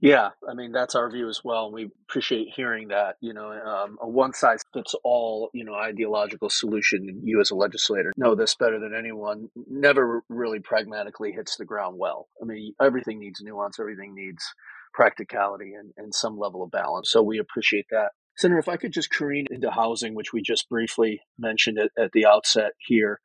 Yeah, 0.00 0.30
I 0.48 0.52
mean 0.52 0.72
that's 0.72 0.94
our 0.94 1.10
view 1.10 1.28
as 1.28 1.40
well. 1.42 1.66
And 1.66 1.74
We 1.74 1.88
appreciate 2.08 2.48
hearing 2.54 2.88
that. 2.88 3.16
You 3.20 3.32
know, 3.32 3.50
um, 3.50 3.96
a 4.00 4.08
one 4.08 4.34
size 4.34 4.60
fits 4.74 4.94
all, 5.02 5.48
you 5.54 5.64
know, 5.64 5.74
ideological 5.74 6.50
solution. 6.50 7.22
You 7.24 7.40
as 7.40 7.50
a 7.50 7.54
legislator 7.54 8.12
know 8.16 8.34
this 8.34 8.54
better 8.56 8.78
than 8.78 8.94
anyone. 8.94 9.48
Never 9.68 10.22
really 10.28 10.60
pragmatically 10.60 11.32
hits 11.32 11.56
the 11.56 11.64
ground 11.64 11.96
well. 11.98 12.28
I 12.42 12.44
mean, 12.44 12.74
everything 12.80 13.18
needs 13.20 13.40
nuance. 13.42 13.80
Everything 13.80 14.14
needs 14.14 14.44
practicality 14.92 15.72
and, 15.74 15.92
and 15.96 16.14
some 16.14 16.38
level 16.38 16.62
of 16.62 16.70
balance. 16.70 17.10
So 17.10 17.22
we 17.22 17.38
appreciate 17.38 17.86
that. 17.90 18.10
Senator, 18.36 18.58
if 18.58 18.68
I 18.68 18.76
could 18.76 18.92
just 18.92 19.10
careen 19.10 19.46
into 19.50 19.70
housing, 19.70 20.14
which 20.14 20.32
we 20.32 20.42
just 20.42 20.68
briefly 20.68 21.22
mentioned 21.38 21.78
at, 21.78 21.90
at 22.02 22.12
the 22.12 22.26
outset 22.26 22.72
here 22.78 23.18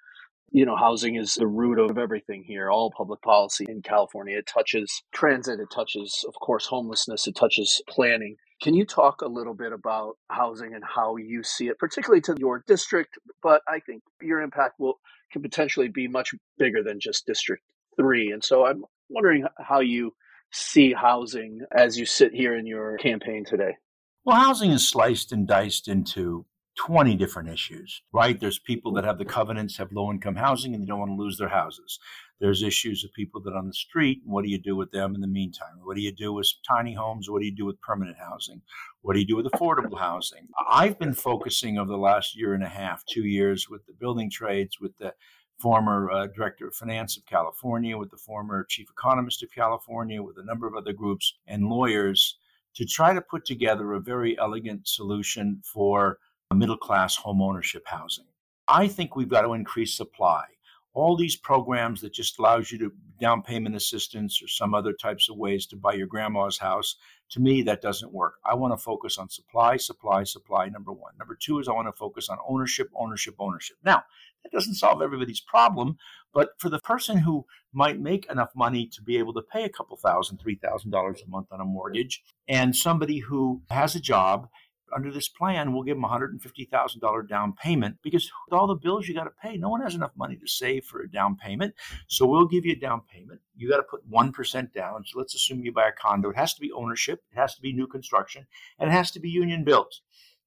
you 0.51 0.65
know, 0.65 0.75
housing 0.75 1.15
is 1.15 1.35
the 1.35 1.47
root 1.47 1.79
of 1.79 1.97
everything 1.97 2.43
here, 2.43 2.69
all 2.69 2.91
public 2.91 3.21
policy 3.21 3.65
in 3.69 3.81
California. 3.81 4.37
It 4.37 4.47
touches 4.47 5.01
transit, 5.13 5.59
it 5.59 5.69
touches, 5.73 6.25
of 6.27 6.35
course, 6.35 6.65
homelessness, 6.65 7.25
it 7.27 7.35
touches 7.35 7.81
planning. 7.87 8.35
Can 8.61 8.73
you 8.73 8.85
talk 8.85 9.21
a 9.21 9.27
little 9.27 9.53
bit 9.53 9.71
about 9.71 10.17
housing 10.29 10.75
and 10.75 10.83
how 10.83 11.15
you 11.15 11.41
see 11.41 11.69
it, 11.69 11.79
particularly 11.79 12.21
to 12.21 12.35
your 12.37 12.63
district? 12.67 13.17
But 13.41 13.61
I 13.67 13.79
think 13.79 14.03
your 14.21 14.41
impact 14.41 14.79
will 14.79 14.99
can 15.31 15.41
potentially 15.41 15.87
be 15.87 16.07
much 16.07 16.35
bigger 16.57 16.83
than 16.83 16.99
just 16.99 17.25
District 17.25 17.63
Three. 17.95 18.31
And 18.31 18.43
so 18.43 18.65
I'm 18.65 18.83
wondering 19.09 19.45
how 19.57 19.79
you 19.79 20.13
see 20.51 20.91
housing 20.91 21.61
as 21.71 21.97
you 21.97 22.05
sit 22.05 22.33
here 22.33 22.57
in 22.57 22.65
your 22.65 22.97
campaign 22.97 23.45
today. 23.45 23.77
Well, 24.25 24.35
housing 24.35 24.71
is 24.71 24.87
sliced 24.87 25.31
and 25.31 25.47
diced 25.47 25.87
into 25.87 26.45
20 26.87 27.15
different 27.15 27.47
issues, 27.47 28.01
right? 28.11 28.39
There's 28.39 28.57
people 28.57 28.91
that 28.93 29.03
have 29.03 29.19
the 29.19 29.25
covenants, 29.25 29.77
have 29.77 29.91
low 29.91 30.09
income 30.09 30.35
housing, 30.35 30.73
and 30.73 30.81
they 30.81 30.87
don't 30.87 30.97
want 30.97 31.11
to 31.11 31.15
lose 31.21 31.37
their 31.37 31.47
houses. 31.47 31.99
There's 32.39 32.63
issues 32.63 33.03
of 33.03 33.13
people 33.13 33.39
that 33.41 33.51
are 33.51 33.57
on 33.57 33.67
the 33.67 33.73
street. 33.73 34.21
What 34.25 34.43
do 34.43 34.49
you 34.49 34.57
do 34.57 34.75
with 34.75 34.89
them 34.89 35.13
in 35.13 35.21
the 35.21 35.27
meantime? 35.27 35.75
What 35.83 35.95
do 35.95 36.01
you 36.01 36.11
do 36.11 36.33
with 36.33 36.51
tiny 36.67 36.95
homes? 36.95 37.29
What 37.29 37.41
do 37.41 37.45
you 37.45 37.55
do 37.55 37.67
with 37.67 37.79
permanent 37.81 38.17
housing? 38.17 38.63
What 39.03 39.13
do 39.13 39.19
you 39.19 39.27
do 39.27 39.35
with 39.35 39.45
affordable 39.45 39.99
housing? 39.99 40.47
I've 40.67 40.97
been 40.97 41.13
focusing 41.13 41.77
over 41.77 41.91
the 41.91 41.97
last 41.97 42.35
year 42.35 42.55
and 42.55 42.63
a 42.63 42.67
half, 42.69 43.05
two 43.05 43.25
years 43.25 43.69
with 43.69 43.85
the 43.85 43.93
building 43.93 44.31
trades, 44.31 44.79
with 44.81 44.97
the 44.97 45.13
former 45.59 46.09
uh, 46.09 46.27
director 46.35 46.67
of 46.67 46.73
finance 46.73 47.15
of 47.15 47.27
California, 47.27 47.95
with 47.95 48.09
the 48.09 48.17
former 48.17 48.65
chief 48.67 48.89
economist 48.89 49.43
of 49.43 49.51
California, 49.53 50.23
with 50.23 50.39
a 50.39 50.45
number 50.45 50.65
of 50.65 50.73
other 50.73 50.93
groups 50.93 51.35
and 51.45 51.69
lawyers 51.69 52.39
to 52.73 52.85
try 52.85 53.13
to 53.13 53.21
put 53.21 53.45
together 53.45 53.93
a 53.93 53.99
very 53.99 54.35
elegant 54.39 54.87
solution 54.87 55.61
for 55.63 56.17
middle 56.55 56.77
class 56.77 57.17
homeownership 57.17 57.81
housing. 57.85 58.25
I 58.67 58.87
think 58.87 59.15
we've 59.15 59.29
got 59.29 59.41
to 59.41 59.53
increase 59.53 59.95
supply. 59.95 60.45
All 60.93 61.15
these 61.15 61.37
programs 61.37 62.01
that 62.01 62.13
just 62.13 62.37
allows 62.37 62.71
you 62.71 62.77
to 62.79 62.91
down 63.19 63.41
payment 63.41 63.75
assistance 63.75 64.41
or 64.41 64.47
some 64.47 64.73
other 64.73 64.91
types 64.91 65.29
of 65.29 65.37
ways 65.37 65.65
to 65.67 65.77
buy 65.77 65.93
your 65.93 66.07
grandma's 66.07 66.57
house, 66.57 66.97
to 67.29 67.39
me, 67.39 67.61
that 67.61 67.81
doesn't 67.81 68.11
work. 68.11 68.35
I 68.43 68.55
want 68.55 68.73
to 68.73 68.83
focus 68.83 69.17
on 69.17 69.29
supply, 69.29 69.77
supply, 69.77 70.23
supply, 70.23 70.67
number 70.67 70.91
one. 70.91 71.13
Number 71.17 71.37
two 71.39 71.59
is 71.59 71.69
I 71.69 71.73
want 71.73 71.87
to 71.87 71.93
focus 71.93 72.27
on 72.27 72.39
ownership, 72.45 72.89
ownership, 72.93 73.35
ownership. 73.39 73.77
Now, 73.85 74.03
that 74.43 74.51
doesn't 74.51 74.73
solve 74.75 75.01
everybody's 75.01 75.39
problem, 75.39 75.97
but 76.33 76.49
for 76.57 76.69
the 76.69 76.79
person 76.79 77.17
who 77.17 77.45
might 77.73 77.99
make 77.99 78.29
enough 78.29 78.49
money 78.55 78.87
to 78.87 79.01
be 79.01 79.17
able 79.17 79.33
to 79.33 79.41
pay 79.41 79.63
a 79.63 79.69
couple 79.69 79.95
thousand, 79.97 80.39
three 80.39 80.55
thousand 80.55 80.91
dollars 80.91 81.21
a 81.25 81.29
month 81.29 81.47
on 81.51 81.61
a 81.61 81.65
mortgage, 81.65 82.23
and 82.47 82.75
somebody 82.75 83.19
who 83.19 83.61
has 83.69 83.95
a 83.95 83.99
job 83.99 84.49
under 84.95 85.11
this 85.11 85.27
plan, 85.27 85.73
we'll 85.73 85.83
give 85.83 85.97
them 85.97 86.03
a 86.03 86.09
$150,000 86.09 87.27
down 87.27 87.53
payment 87.53 87.97
because 88.01 88.31
with 88.45 88.57
all 88.57 88.67
the 88.67 88.75
bills 88.75 89.07
you 89.07 89.13
got 89.13 89.25
to 89.25 89.31
pay, 89.41 89.57
no 89.57 89.69
one 89.69 89.81
has 89.81 89.95
enough 89.95 90.11
money 90.15 90.35
to 90.35 90.47
save 90.47 90.85
for 90.85 91.01
a 91.01 91.11
down 91.11 91.35
payment. 91.35 91.73
So 92.07 92.25
we'll 92.25 92.47
give 92.47 92.65
you 92.65 92.73
a 92.73 92.79
down 92.79 93.01
payment. 93.11 93.41
You 93.55 93.69
got 93.69 93.77
to 93.77 93.83
put 93.83 94.09
1% 94.09 94.73
down. 94.73 95.03
So 95.05 95.19
let's 95.19 95.35
assume 95.35 95.63
you 95.63 95.71
buy 95.71 95.89
a 95.89 95.91
condo. 95.91 96.29
It 96.29 96.37
has 96.37 96.53
to 96.55 96.61
be 96.61 96.71
ownership, 96.71 97.23
it 97.31 97.37
has 97.37 97.55
to 97.55 97.61
be 97.61 97.73
new 97.73 97.87
construction, 97.87 98.45
and 98.79 98.89
it 98.89 98.93
has 98.93 99.11
to 99.11 99.19
be 99.19 99.29
union 99.29 99.63
built, 99.63 99.99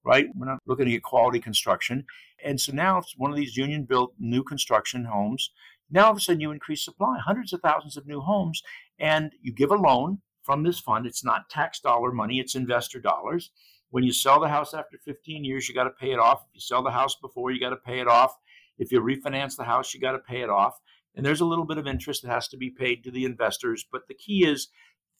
right? 0.04 0.28
We're 0.34 0.46
not 0.46 0.62
looking 0.66 0.88
get 0.88 1.02
quality 1.02 1.40
construction. 1.40 2.04
And 2.44 2.60
so 2.60 2.72
now 2.72 2.98
it's 2.98 3.16
one 3.16 3.30
of 3.30 3.36
these 3.36 3.56
union 3.56 3.84
built 3.84 4.14
new 4.18 4.42
construction 4.42 5.04
homes. 5.04 5.50
Now 5.90 6.06
all 6.06 6.10
of 6.12 6.16
a 6.16 6.20
sudden 6.20 6.40
you 6.40 6.50
increase 6.50 6.84
supply, 6.84 7.18
hundreds 7.18 7.52
of 7.52 7.60
thousands 7.60 7.96
of 7.96 8.06
new 8.06 8.20
homes, 8.20 8.62
and 8.98 9.32
you 9.40 9.52
give 9.52 9.70
a 9.70 9.76
loan 9.76 10.18
from 10.42 10.62
this 10.62 10.78
fund. 10.78 11.06
It's 11.06 11.24
not 11.24 11.48
tax 11.48 11.80
dollar 11.80 12.12
money, 12.12 12.38
it's 12.38 12.54
investor 12.54 13.00
dollars 13.00 13.50
when 13.94 14.02
you 14.02 14.12
sell 14.12 14.40
the 14.40 14.48
house 14.48 14.74
after 14.74 14.98
15 15.04 15.44
years, 15.44 15.68
you 15.68 15.74
got 15.74 15.84
to 15.84 15.90
pay 15.90 16.10
it 16.10 16.18
off. 16.18 16.42
If 16.48 16.56
you 16.56 16.60
sell 16.60 16.82
the 16.82 16.90
house 16.90 17.14
before, 17.14 17.52
you 17.52 17.60
got 17.60 17.70
to 17.70 17.76
pay 17.76 18.00
it 18.00 18.08
off. 18.08 18.36
If 18.76 18.90
you 18.90 19.00
refinance 19.00 19.54
the 19.54 19.62
house, 19.62 19.94
you 19.94 20.00
got 20.00 20.12
to 20.12 20.18
pay 20.18 20.40
it 20.40 20.50
off. 20.50 20.80
And 21.14 21.24
there's 21.24 21.40
a 21.40 21.44
little 21.44 21.64
bit 21.64 21.78
of 21.78 21.86
interest 21.86 22.22
that 22.22 22.30
has 22.32 22.48
to 22.48 22.56
be 22.56 22.70
paid 22.70 23.04
to 23.04 23.12
the 23.12 23.24
investors. 23.24 23.86
But 23.88 24.08
the 24.08 24.14
key 24.14 24.48
is 24.48 24.66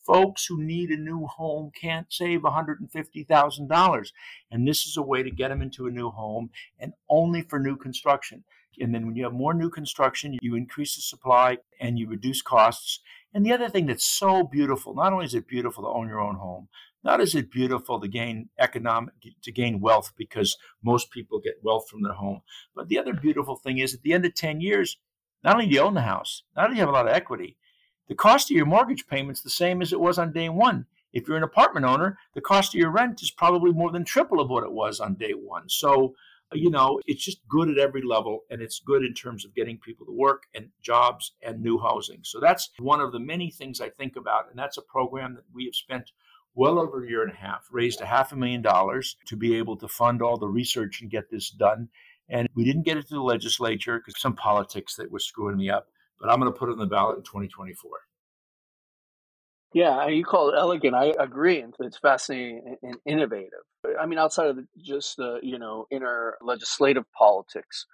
folks 0.04 0.46
who 0.46 0.60
need 0.60 0.90
a 0.90 0.96
new 0.96 1.24
home 1.24 1.70
can't 1.80 2.12
save 2.12 2.40
$150,000. 2.40 4.08
And 4.50 4.66
this 4.66 4.86
is 4.86 4.96
a 4.96 5.02
way 5.02 5.22
to 5.22 5.30
get 5.30 5.50
them 5.50 5.62
into 5.62 5.86
a 5.86 5.92
new 5.92 6.10
home 6.10 6.50
and 6.80 6.94
only 7.08 7.42
for 7.42 7.60
new 7.60 7.76
construction. 7.76 8.42
And 8.80 8.92
then 8.92 9.06
when 9.06 9.14
you 9.14 9.22
have 9.22 9.32
more 9.32 9.54
new 9.54 9.70
construction, 9.70 10.36
you 10.42 10.56
increase 10.56 10.96
the 10.96 11.02
supply 11.02 11.58
and 11.80 11.96
you 11.96 12.08
reduce 12.08 12.42
costs. 12.42 12.98
And 13.32 13.46
the 13.46 13.52
other 13.52 13.68
thing 13.68 13.86
that's 13.86 14.04
so 14.04 14.42
beautiful, 14.42 14.96
not 14.96 15.12
only 15.12 15.26
is 15.26 15.34
it 15.34 15.46
beautiful 15.46 15.84
to 15.84 15.90
own 15.90 16.08
your 16.08 16.20
own 16.20 16.34
home, 16.34 16.68
not 17.04 17.20
is 17.20 17.34
it 17.34 17.50
beautiful 17.50 18.00
to 18.00 18.08
gain 18.08 18.48
economic 18.58 19.14
to 19.42 19.52
gain 19.52 19.80
wealth 19.80 20.12
because 20.16 20.56
most 20.82 21.10
people 21.10 21.38
get 21.38 21.62
wealth 21.62 21.88
from 21.88 22.02
their 22.02 22.14
home, 22.14 22.40
but 22.74 22.88
the 22.88 22.98
other 22.98 23.12
beautiful 23.12 23.56
thing 23.56 23.78
is 23.78 23.94
at 23.94 24.02
the 24.02 24.12
end 24.12 24.24
of 24.24 24.34
10 24.34 24.60
years, 24.60 24.96
not 25.42 25.54
only 25.54 25.66
do 25.66 25.74
you 25.74 25.80
own 25.80 25.94
the 25.94 26.00
house, 26.02 26.42
not 26.56 26.64
only 26.64 26.74
do 26.74 26.78
you 26.78 26.86
have 26.86 26.88
a 26.88 26.96
lot 26.96 27.06
of 27.06 27.14
equity, 27.14 27.56
the 28.08 28.14
cost 28.14 28.50
of 28.50 28.56
your 28.56 28.66
mortgage 28.66 29.06
payment's 29.06 29.42
the 29.42 29.50
same 29.50 29.80
as 29.80 29.92
it 29.92 30.00
was 30.00 30.18
on 30.18 30.32
day 30.32 30.48
one. 30.48 30.86
If 31.12 31.28
you're 31.28 31.36
an 31.36 31.44
apartment 31.44 31.86
owner, 31.86 32.18
the 32.34 32.40
cost 32.40 32.74
of 32.74 32.80
your 32.80 32.90
rent 32.90 33.22
is 33.22 33.30
probably 33.30 33.72
more 33.72 33.92
than 33.92 34.04
triple 34.04 34.40
of 34.40 34.50
what 34.50 34.64
it 34.64 34.72
was 34.72 35.00
on 35.00 35.14
day 35.14 35.32
one. 35.32 35.68
So, 35.68 36.14
you 36.52 36.70
know, 36.70 37.00
it's 37.06 37.24
just 37.24 37.46
good 37.48 37.70
at 37.70 37.78
every 37.78 38.02
level 38.02 38.40
and 38.50 38.60
it's 38.60 38.80
good 38.80 39.04
in 39.04 39.14
terms 39.14 39.44
of 39.44 39.54
getting 39.54 39.78
people 39.78 40.04
to 40.06 40.12
work 40.12 40.42
and 40.54 40.70
jobs 40.82 41.32
and 41.40 41.62
new 41.62 41.78
housing. 41.78 42.20
So 42.24 42.40
that's 42.40 42.70
one 42.78 43.00
of 43.00 43.12
the 43.12 43.20
many 43.20 43.50
things 43.50 43.80
I 43.80 43.90
think 43.90 44.16
about. 44.16 44.50
And 44.50 44.58
that's 44.58 44.76
a 44.76 44.82
program 44.82 45.34
that 45.34 45.44
we 45.54 45.64
have 45.66 45.74
spent 45.74 46.10
well 46.54 46.78
over 46.78 47.04
a 47.04 47.08
year 47.08 47.22
and 47.22 47.32
a 47.32 47.36
half, 47.36 47.66
raised 47.70 48.00
a 48.00 48.06
half 48.06 48.32
a 48.32 48.36
million 48.36 48.62
dollars 48.62 49.16
to 49.26 49.36
be 49.36 49.56
able 49.56 49.76
to 49.76 49.88
fund 49.88 50.22
all 50.22 50.36
the 50.36 50.48
research 50.48 51.00
and 51.00 51.10
get 51.10 51.30
this 51.30 51.50
done. 51.50 51.88
And 52.28 52.48
we 52.54 52.64
didn't 52.64 52.84
get 52.84 52.96
it 52.96 53.08
to 53.08 53.14
the 53.14 53.20
legislature 53.20 53.98
because 53.98 54.20
some 54.20 54.34
politics 54.34 54.96
that 54.96 55.10
was 55.10 55.24
screwing 55.24 55.56
me 55.56 55.70
up, 55.70 55.88
but 56.20 56.30
I'm 56.30 56.40
going 56.40 56.52
to 56.52 56.58
put 56.58 56.68
it 56.68 56.72
on 56.72 56.78
the 56.78 56.86
ballot 56.86 57.18
in 57.18 57.24
2024. 57.24 57.90
Yeah, 59.74 60.06
you 60.06 60.24
call 60.24 60.50
it 60.50 60.56
elegant. 60.56 60.94
I 60.94 61.12
agree. 61.18 61.60
And 61.60 61.74
it's 61.80 61.98
fascinating 61.98 62.76
and 62.82 62.96
innovative. 63.04 63.50
I 64.00 64.06
mean, 64.06 64.20
outside 64.20 64.46
of 64.46 64.58
just 64.80 65.16
the 65.16 65.40
you 65.42 65.58
know 65.58 65.86
inner 65.90 66.38
legislative 66.40 67.04
politics, 67.12 67.84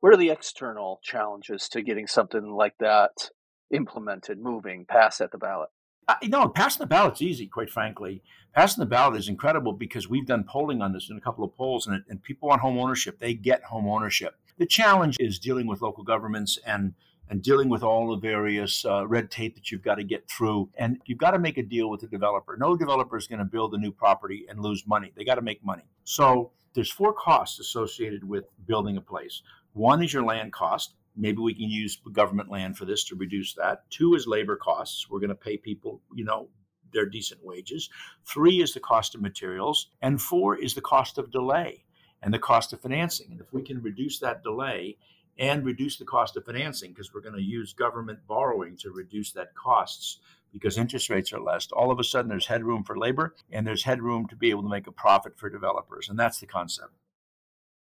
what 0.00 0.12
are 0.12 0.16
the 0.16 0.30
external 0.30 1.00
challenges 1.02 1.68
to 1.70 1.82
getting 1.82 2.08
something 2.08 2.50
like 2.50 2.74
that 2.80 3.30
implemented, 3.72 4.40
moving, 4.40 4.84
passed 4.84 5.20
at 5.20 5.30
the 5.30 5.38
ballot? 5.38 5.70
Uh, 6.08 6.14
no, 6.24 6.48
passing 6.48 6.80
the 6.80 6.86
ballot's 6.86 7.20
easy, 7.20 7.46
quite 7.46 7.70
frankly. 7.70 8.22
Passing 8.54 8.80
the 8.80 8.86
ballot 8.86 9.20
is 9.20 9.28
incredible 9.28 9.74
because 9.74 10.08
we've 10.08 10.26
done 10.26 10.42
polling 10.42 10.80
on 10.80 10.92
this 10.92 11.10
in 11.10 11.18
a 11.18 11.20
couple 11.20 11.44
of 11.44 11.54
polls, 11.54 11.86
and, 11.86 12.02
and 12.08 12.22
people 12.22 12.48
want 12.48 12.62
home 12.62 12.78
ownership. 12.78 13.18
They 13.18 13.34
get 13.34 13.62
home 13.62 13.86
ownership. 13.86 14.34
The 14.56 14.66
challenge 14.66 15.16
is 15.20 15.38
dealing 15.38 15.66
with 15.66 15.82
local 15.82 16.02
governments 16.02 16.58
and 16.66 16.94
and 17.30 17.42
dealing 17.42 17.68
with 17.68 17.82
all 17.82 18.08
the 18.08 18.16
various 18.16 18.86
uh, 18.86 19.06
red 19.06 19.30
tape 19.30 19.54
that 19.54 19.70
you've 19.70 19.82
got 19.82 19.96
to 19.96 20.02
get 20.02 20.26
through. 20.30 20.70
And 20.78 20.98
you've 21.04 21.18
got 21.18 21.32
to 21.32 21.38
make 21.38 21.58
a 21.58 21.62
deal 21.62 21.90
with 21.90 22.00
the 22.00 22.06
developer. 22.06 22.56
No 22.56 22.74
developer 22.74 23.18
is 23.18 23.26
going 23.26 23.40
to 23.40 23.44
build 23.44 23.74
a 23.74 23.78
new 23.78 23.92
property 23.92 24.46
and 24.48 24.60
lose 24.60 24.86
money. 24.86 25.12
They 25.14 25.24
got 25.24 25.34
to 25.34 25.42
make 25.42 25.62
money. 25.62 25.84
So 26.04 26.52
there's 26.72 26.90
four 26.90 27.12
costs 27.12 27.58
associated 27.58 28.24
with 28.24 28.46
building 28.66 28.96
a 28.96 29.02
place. 29.02 29.42
One 29.74 30.02
is 30.02 30.12
your 30.12 30.24
land 30.24 30.52
cost. 30.52 30.94
Maybe 31.18 31.38
we 31.38 31.54
can 31.54 31.68
use 31.68 32.00
government 32.12 32.50
land 32.50 32.78
for 32.78 32.84
this 32.84 33.04
to 33.04 33.16
reduce 33.16 33.54
that. 33.54 33.90
Two 33.90 34.14
is 34.14 34.26
labor 34.26 34.56
costs. 34.56 35.08
We're 35.10 35.20
going 35.20 35.28
to 35.30 35.34
pay 35.34 35.56
people, 35.56 36.00
you 36.14 36.24
know, 36.24 36.48
their 36.92 37.06
decent 37.06 37.44
wages. 37.44 37.90
Three 38.24 38.62
is 38.62 38.72
the 38.72 38.80
cost 38.80 39.14
of 39.14 39.20
materials. 39.20 39.90
And 40.00 40.20
four 40.20 40.56
is 40.56 40.74
the 40.74 40.80
cost 40.80 41.18
of 41.18 41.30
delay 41.30 41.84
and 42.22 42.32
the 42.32 42.38
cost 42.38 42.72
of 42.72 42.80
financing. 42.80 43.28
And 43.30 43.40
if 43.40 43.52
we 43.52 43.62
can 43.62 43.82
reduce 43.82 44.18
that 44.20 44.42
delay 44.42 44.96
and 45.38 45.64
reduce 45.64 45.98
the 45.98 46.04
cost 46.04 46.36
of 46.36 46.44
financing, 46.44 46.92
because 46.92 47.12
we're 47.12 47.20
going 47.20 47.36
to 47.36 47.42
use 47.42 47.72
government 47.72 48.20
borrowing 48.26 48.76
to 48.78 48.90
reduce 48.90 49.32
that 49.32 49.54
costs 49.54 50.18
because 50.52 50.78
interest 50.78 51.10
rates 51.10 51.32
are 51.32 51.40
less, 51.40 51.68
all 51.72 51.90
of 51.90 52.00
a 52.00 52.04
sudden 52.04 52.28
there's 52.28 52.46
headroom 52.46 52.82
for 52.82 52.96
labor 52.96 53.34
and 53.52 53.66
there's 53.66 53.84
headroom 53.84 54.26
to 54.28 54.36
be 54.36 54.50
able 54.50 54.62
to 54.62 54.68
make 54.68 54.86
a 54.86 54.92
profit 54.92 55.38
for 55.38 55.50
developers. 55.50 56.08
And 56.08 56.18
that's 56.18 56.40
the 56.40 56.46
concept. 56.46 56.92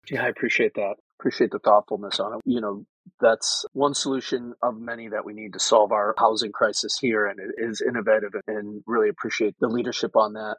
Yeah, 0.10 0.24
I 0.24 0.27
appreciate 0.29 0.75
that. 0.75 0.96
Appreciate 1.20 1.51
the 1.51 1.60
thoughtfulness 1.60 2.20
on 2.20 2.34
it. 2.34 2.41
You 2.46 2.62
know, 2.62 2.86
that's 3.19 3.65
one 3.73 3.93
solution 3.93 4.53
of 4.61 4.79
many 4.79 5.09
that 5.09 5.25
we 5.25 5.33
need 5.33 5.53
to 5.53 5.59
solve 5.59 5.91
our 5.91 6.15
housing 6.17 6.51
crisis 6.51 6.97
here, 6.99 7.25
and 7.27 7.39
it 7.39 7.63
is 7.63 7.81
innovative 7.81 8.31
and 8.47 8.83
really 8.87 9.09
appreciate 9.09 9.55
the 9.59 9.67
leadership 9.67 10.15
on 10.15 10.33
that. 10.33 10.57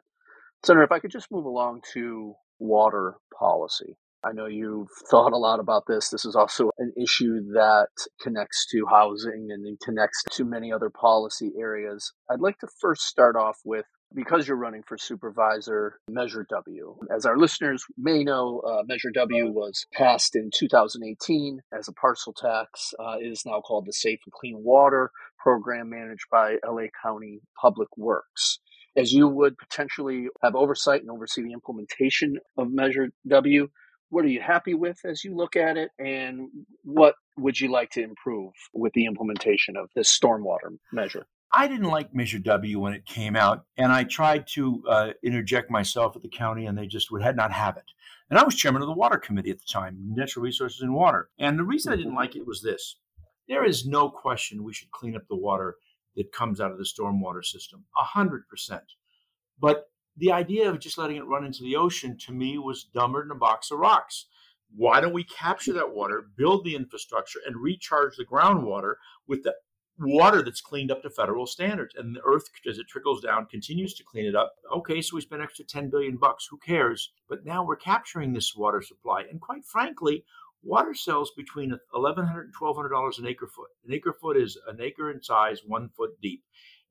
Senator, 0.63 0.83
if 0.83 0.91
I 0.91 0.99
could 0.99 1.11
just 1.11 1.31
move 1.31 1.45
along 1.45 1.81
to 1.93 2.33
water 2.59 3.15
policy. 3.37 3.95
I 4.23 4.33
know 4.33 4.47
you've 4.47 4.89
thought 5.09 5.33
a 5.33 5.37
lot 5.37 5.59
about 5.59 5.83
this. 5.87 6.09
This 6.09 6.25
is 6.25 6.35
also 6.35 6.71
an 6.77 6.93
issue 7.01 7.53
that 7.53 7.87
connects 8.21 8.67
to 8.71 8.85
housing 8.89 9.47
and 9.51 9.79
connects 9.79 10.23
to 10.31 10.43
many 10.45 10.71
other 10.71 10.89
policy 10.89 11.53
areas. 11.59 12.11
I'd 12.29 12.41
like 12.41 12.59
to 12.59 12.67
first 12.81 13.03
start 13.03 13.35
off 13.35 13.57
with 13.63 13.85
because 14.13 14.47
you're 14.47 14.57
running 14.57 14.83
for 14.83 14.97
supervisor, 14.97 15.99
Measure 16.09 16.45
W. 16.49 16.95
As 17.13 17.25
our 17.25 17.37
listeners 17.37 17.83
may 17.97 18.23
know, 18.23 18.59
uh, 18.59 18.83
Measure 18.87 19.11
W 19.13 19.51
was 19.51 19.85
passed 19.93 20.35
in 20.35 20.49
2018 20.53 21.61
as 21.77 21.87
a 21.87 21.93
parcel 21.93 22.33
tax. 22.33 22.93
Uh, 22.99 23.17
it 23.19 23.27
is 23.27 23.43
now 23.45 23.61
called 23.61 23.85
the 23.85 23.93
Safe 23.93 24.19
and 24.25 24.33
Clean 24.33 24.57
Water 24.57 25.11
Program 25.37 25.89
managed 25.89 26.25
by 26.31 26.57
LA 26.65 26.87
County 27.03 27.41
Public 27.61 27.89
Works. 27.97 28.59
As 28.97 29.13
you 29.13 29.27
would 29.27 29.57
potentially 29.57 30.27
have 30.41 30.55
oversight 30.55 31.01
and 31.01 31.11
oversee 31.11 31.43
the 31.43 31.53
implementation 31.53 32.37
of 32.57 32.71
Measure 32.71 33.09
W, 33.27 33.69
what 34.09 34.25
are 34.25 34.29
you 34.29 34.41
happy 34.41 34.73
with 34.73 34.97
as 35.05 35.23
you 35.23 35.35
look 35.35 35.55
at 35.55 35.77
it? 35.77 35.91
And 35.99 36.49
what 36.83 37.15
would 37.37 37.59
you 37.59 37.71
like 37.71 37.91
to 37.91 38.03
improve 38.03 38.51
with 38.73 38.93
the 38.93 39.05
implementation 39.05 39.77
of 39.77 39.89
this 39.95 40.09
stormwater 40.09 40.77
measure? 40.91 41.25
I 41.51 41.67
didn't 41.67 41.87
like 41.87 42.13
Measure 42.13 42.39
W 42.39 42.79
when 42.79 42.93
it 42.93 43.05
came 43.05 43.35
out, 43.35 43.65
and 43.77 43.91
I 43.91 44.03
tried 44.03 44.45
to 44.49 44.83
uh, 44.87 45.09
interject 45.23 45.71
myself 45.71 46.15
at 46.15 46.21
the 46.21 46.29
county, 46.29 46.67
and 46.67 46.77
they 46.77 46.85
just 46.85 47.11
would 47.11 47.23
had 47.23 47.35
not 47.35 47.51
have 47.51 47.75
it. 47.75 47.91
And 48.29 48.37
I 48.37 48.43
was 48.43 48.55
chairman 48.55 48.83
of 48.83 48.87
the 48.87 48.93
water 48.93 49.17
committee 49.17 49.49
at 49.49 49.59
the 49.59 49.65
time, 49.65 49.97
natural 49.99 50.43
resources 50.43 50.81
and 50.81 50.93
water. 50.93 51.29
And 51.39 51.57
the 51.57 51.63
reason 51.63 51.91
I 51.91 51.95
didn't 51.95 52.15
like 52.15 52.35
it 52.35 52.45
was 52.45 52.61
this: 52.61 52.97
there 53.47 53.65
is 53.65 53.87
no 53.87 54.09
question 54.09 54.63
we 54.63 54.73
should 54.73 54.91
clean 54.91 55.15
up 55.15 55.27
the 55.27 55.35
water 55.35 55.77
that 56.15 56.31
comes 56.31 56.61
out 56.61 56.71
of 56.71 56.77
the 56.77 56.83
stormwater 56.83 57.43
system, 57.43 57.85
a 57.99 58.03
hundred 58.03 58.47
percent. 58.47 58.83
But 59.59 59.89
the 60.17 60.31
idea 60.31 60.69
of 60.69 60.79
just 60.79 60.97
letting 60.99 61.17
it 61.17 61.25
run 61.25 61.45
into 61.45 61.63
the 61.63 61.75
ocean 61.75 62.17
to 62.25 62.31
me 62.31 62.59
was 62.59 62.83
dumber 62.83 63.23
than 63.23 63.31
a 63.31 63.35
box 63.35 63.71
of 63.71 63.79
rocks. 63.79 64.27
Why 64.75 65.01
don't 65.01 65.13
we 65.13 65.23
capture 65.23 65.73
that 65.73 65.95
water, 65.95 66.29
build 66.37 66.63
the 66.63 66.75
infrastructure, 66.75 67.39
and 67.47 67.55
recharge 67.57 68.17
the 68.17 68.25
groundwater 68.25 68.95
with 69.27 69.41
the 69.41 69.55
water 69.99 70.41
that's 70.41 70.61
cleaned 70.61 70.91
up 70.91 71.01
to 71.03 71.09
federal 71.09 71.45
standards 71.45 71.95
and 71.95 72.15
the 72.15 72.21
earth 72.21 72.45
as 72.67 72.77
it 72.77 72.87
trickles 72.87 73.21
down 73.21 73.45
continues 73.45 73.93
to 73.95 74.03
clean 74.03 74.25
it 74.25 74.35
up. 74.35 74.53
Okay 74.73 75.01
so 75.01 75.15
we 75.15 75.21
spent 75.21 75.41
extra 75.41 75.65
10 75.65 75.89
billion 75.89 76.17
bucks 76.17 76.47
who 76.49 76.57
cares? 76.57 77.11
But 77.27 77.45
now 77.45 77.63
we're 77.63 77.75
capturing 77.75 78.33
this 78.33 78.55
water 78.55 78.81
supply 78.81 79.23
and 79.29 79.41
quite 79.41 79.65
frankly 79.65 80.23
water 80.63 80.93
sells 80.93 81.31
between 81.37 81.71
1100 81.91 82.41
and 82.41 82.53
1200 82.57 82.89
dollars 82.89 83.19
an 83.19 83.27
acre 83.27 83.47
foot. 83.47 83.69
An 83.85 83.93
acre 83.93 84.13
foot 84.13 84.37
is 84.37 84.57
an 84.67 84.81
acre 84.81 85.11
in 85.11 85.21
size 85.21 85.61
one 85.65 85.89
foot 85.89 86.11
deep. 86.21 86.43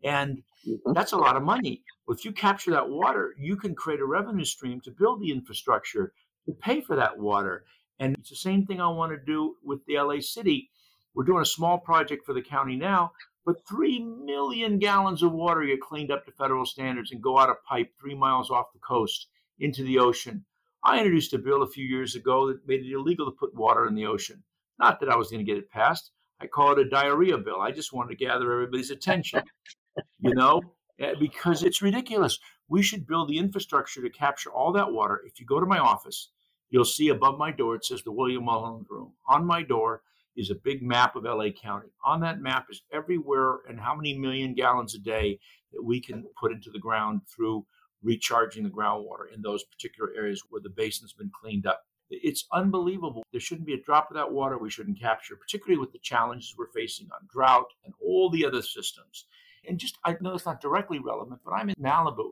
And 0.05 0.43
mm-hmm. 0.67 0.93
that's 0.93 1.13
a 1.13 1.17
lot 1.19 1.37
of 1.37 1.43
money. 1.43 1.83
If 2.09 2.25
you 2.25 2.33
capture 2.33 2.71
that 2.73 2.89
water 2.89 3.35
you 3.39 3.57
can 3.57 3.75
create 3.75 4.01
a 4.01 4.07
revenue 4.07 4.45
stream 4.45 4.81
to 4.83 4.91
build 4.91 5.21
the 5.21 5.33
infrastructure 5.33 6.13
to 6.47 6.53
pay 6.53 6.81
for 6.81 6.97
that 6.97 7.19
water. 7.19 7.65
And 8.01 8.17
it's 8.17 8.31
the 8.31 8.37
same 8.37 8.65
thing 8.65 8.81
i 8.81 8.89
want 8.89 9.13
to 9.13 9.19
do 9.19 9.57
with 9.65 9.85
the 9.87 9.99
la 9.99 10.21
city 10.21 10.71
we're 11.19 11.25
doing 11.25 11.43
a 11.43 11.47
small 11.47 11.79
project 11.79 12.25
for 12.25 12.33
the 12.33 12.41
county 12.41 12.77
now, 12.77 13.11
but 13.45 13.67
3 13.69 13.99
million 14.25 14.79
gallons 14.79 15.21
of 15.25 15.33
water 15.33 15.67
get 15.67 15.81
cleaned 15.81 16.13
up 16.13 16.25
to 16.25 16.31
federal 16.31 16.65
standards 16.65 17.11
and 17.11 17.21
go 17.21 17.37
out 17.37 17.51
of 17.51 17.57
pipe 17.69 17.91
three 18.01 18.15
miles 18.15 18.53
off 18.53 18.73
the 18.73 18.79
coast 18.79 19.27
into 19.59 19.83
the 19.83 19.99
ocean. 19.99 20.45
I 20.85 20.99
introduced 20.99 21.35
a 21.35 21.39
bill 21.39 21.63
a 21.63 21.69
few 21.69 21.85
years 21.85 22.15
ago 22.15 22.47
that 22.47 22.69
made 22.69 22.87
it 22.87 22.93
illegal 22.93 23.27
to 23.27 23.37
put 23.37 23.53
water 23.53 23.89
in 23.89 23.97
the 23.97 24.07
ocean. 24.07 24.45
Not 24.79 25.01
that 25.01 25.09
I 25.09 25.17
was 25.17 25.29
going 25.29 25.45
to 25.45 25.53
get 25.53 25.59
it 25.59 25.73
passed. 25.73 26.13
I 26.41 26.47
call 26.47 26.71
it 26.71 26.79
a 26.79 26.89
diarrhea 26.89 27.37
bill. 27.37 27.61
I 27.61 27.73
just 27.73 27.93
wanted 27.93 28.17
to 28.17 28.25
gather 28.25 28.53
everybody's 28.53 28.93
attention, 28.93 29.43
you 30.21 30.37
know, 30.37 30.63
eh, 31.01 31.15
because 31.19 31.65
it's 31.65 31.83
ridiculous. 31.83 32.39
We 32.69 32.81
should 32.85 33.09
build 33.09 33.29
the 33.29 33.39
infrastructure 33.39 34.03
to 34.03 34.11
capture 34.11 34.53
all 34.53 34.71
that 34.75 34.93
water. 34.93 35.21
If 35.27 35.41
you 35.41 35.47
go 35.47 35.59
to 35.59 35.67
my 35.67 35.81
office, 35.81 36.31
you'll 36.71 36.85
see 36.85 37.09
above 37.09 37.39
my 37.39 37.51
door 37.51 37.75
it 37.75 37.85
says 37.85 38.05
the 38.05 38.13
William 38.13 38.45
Mulholland 38.45 38.87
Room. 38.89 39.15
On 39.27 39.45
my 39.45 39.65
door, 39.65 40.03
is 40.39 40.51
a 40.51 40.55
big 40.55 40.83
map 40.83 41.17
of 41.17 41.25
LA 41.25 41.51
County. 41.51 41.89
On 42.05 42.21
that 42.21 42.41
map 42.41 42.67
is 42.71 42.83
everywhere 42.93 43.59
and 43.69 43.79
how 43.79 43.95
many 43.95 44.17
million 44.17 44.55
gallons 44.55 44.95
a 44.95 45.01
day 45.01 45.41
that 45.73 45.83
we 45.83 46.01
can 46.01 46.25
put 46.41 46.53
into 46.53 46.71
the 46.71 46.79
ground 46.79 47.23
through 47.29 47.67
recharging 48.03 48.63
the 48.63 48.71
groundwater 48.71 49.35
in 49.35 49.43
those 49.43 49.65
particular 49.65 50.13
areas 50.17 50.41
where 50.49 50.63
the 50.63 50.71
basin's 50.71 51.13
been 51.13 51.31
cleaned 51.43 51.67
up. 51.67 51.83
It's 52.09 52.47
unbelievable. 52.53 53.25
There 53.33 53.41
shouldn't 53.41 53.67
be 53.67 53.75
a 53.75 53.83
drop 53.83 54.11
of 54.11 54.17
that 54.17 54.31
water 54.31 54.57
we 54.57 54.71
shouldn't 54.71 55.01
capture, 55.01 55.35
particularly 55.37 55.81
with 55.81 55.93
the 55.93 55.99
challenges 55.99 56.55
we're 56.57 56.71
facing 56.73 57.09
on 57.13 57.29
drought 57.31 57.67
and 57.85 57.93
all 58.01 58.31
the 58.31 58.47
other 58.47 58.63
systems. 58.63 59.27
And 59.69 59.77
just, 59.77 59.99
I 60.05 60.17
know 60.21 60.35
it's 60.35 60.47
not 60.47 60.61
directly 60.61 61.01
relevant, 61.01 61.41
but 61.45 61.53
I'm 61.53 61.69
in 61.69 61.75
Malibu 61.83 62.31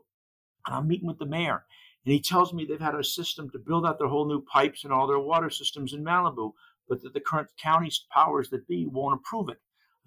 and 0.65 0.75
I'm 0.75 0.87
meeting 0.87 1.07
with 1.07 1.19
the 1.19 1.25
mayor. 1.25 1.65
And 2.05 2.13
he 2.13 2.21
tells 2.21 2.53
me 2.53 2.63
they've 2.63 2.79
had 2.79 2.95
a 2.95 3.03
system 3.03 3.49
to 3.49 3.59
build 3.59 3.85
out 3.85 3.99
their 3.99 4.07
whole 4.07 4.25
new 4.25 4.41
pipes 4.41 4.85
and 4.85 4.93
all 4.93 5.07
their 5.07 5.19
water 5.19 5.49
systems 5.49 5.91
in 5.91 6.05
Malibu 6.05 6.53
but 6.87 7.01
that 7.03 7.13
the 7.13 7.19
current 7.19 7.49
county's 7.61 8.05
powers 8.11 8.49
that 8.49 8.67
be 8.67 8.85
won't 8.85 9.19
approve 9.19 9.49
it. 9.49 9.57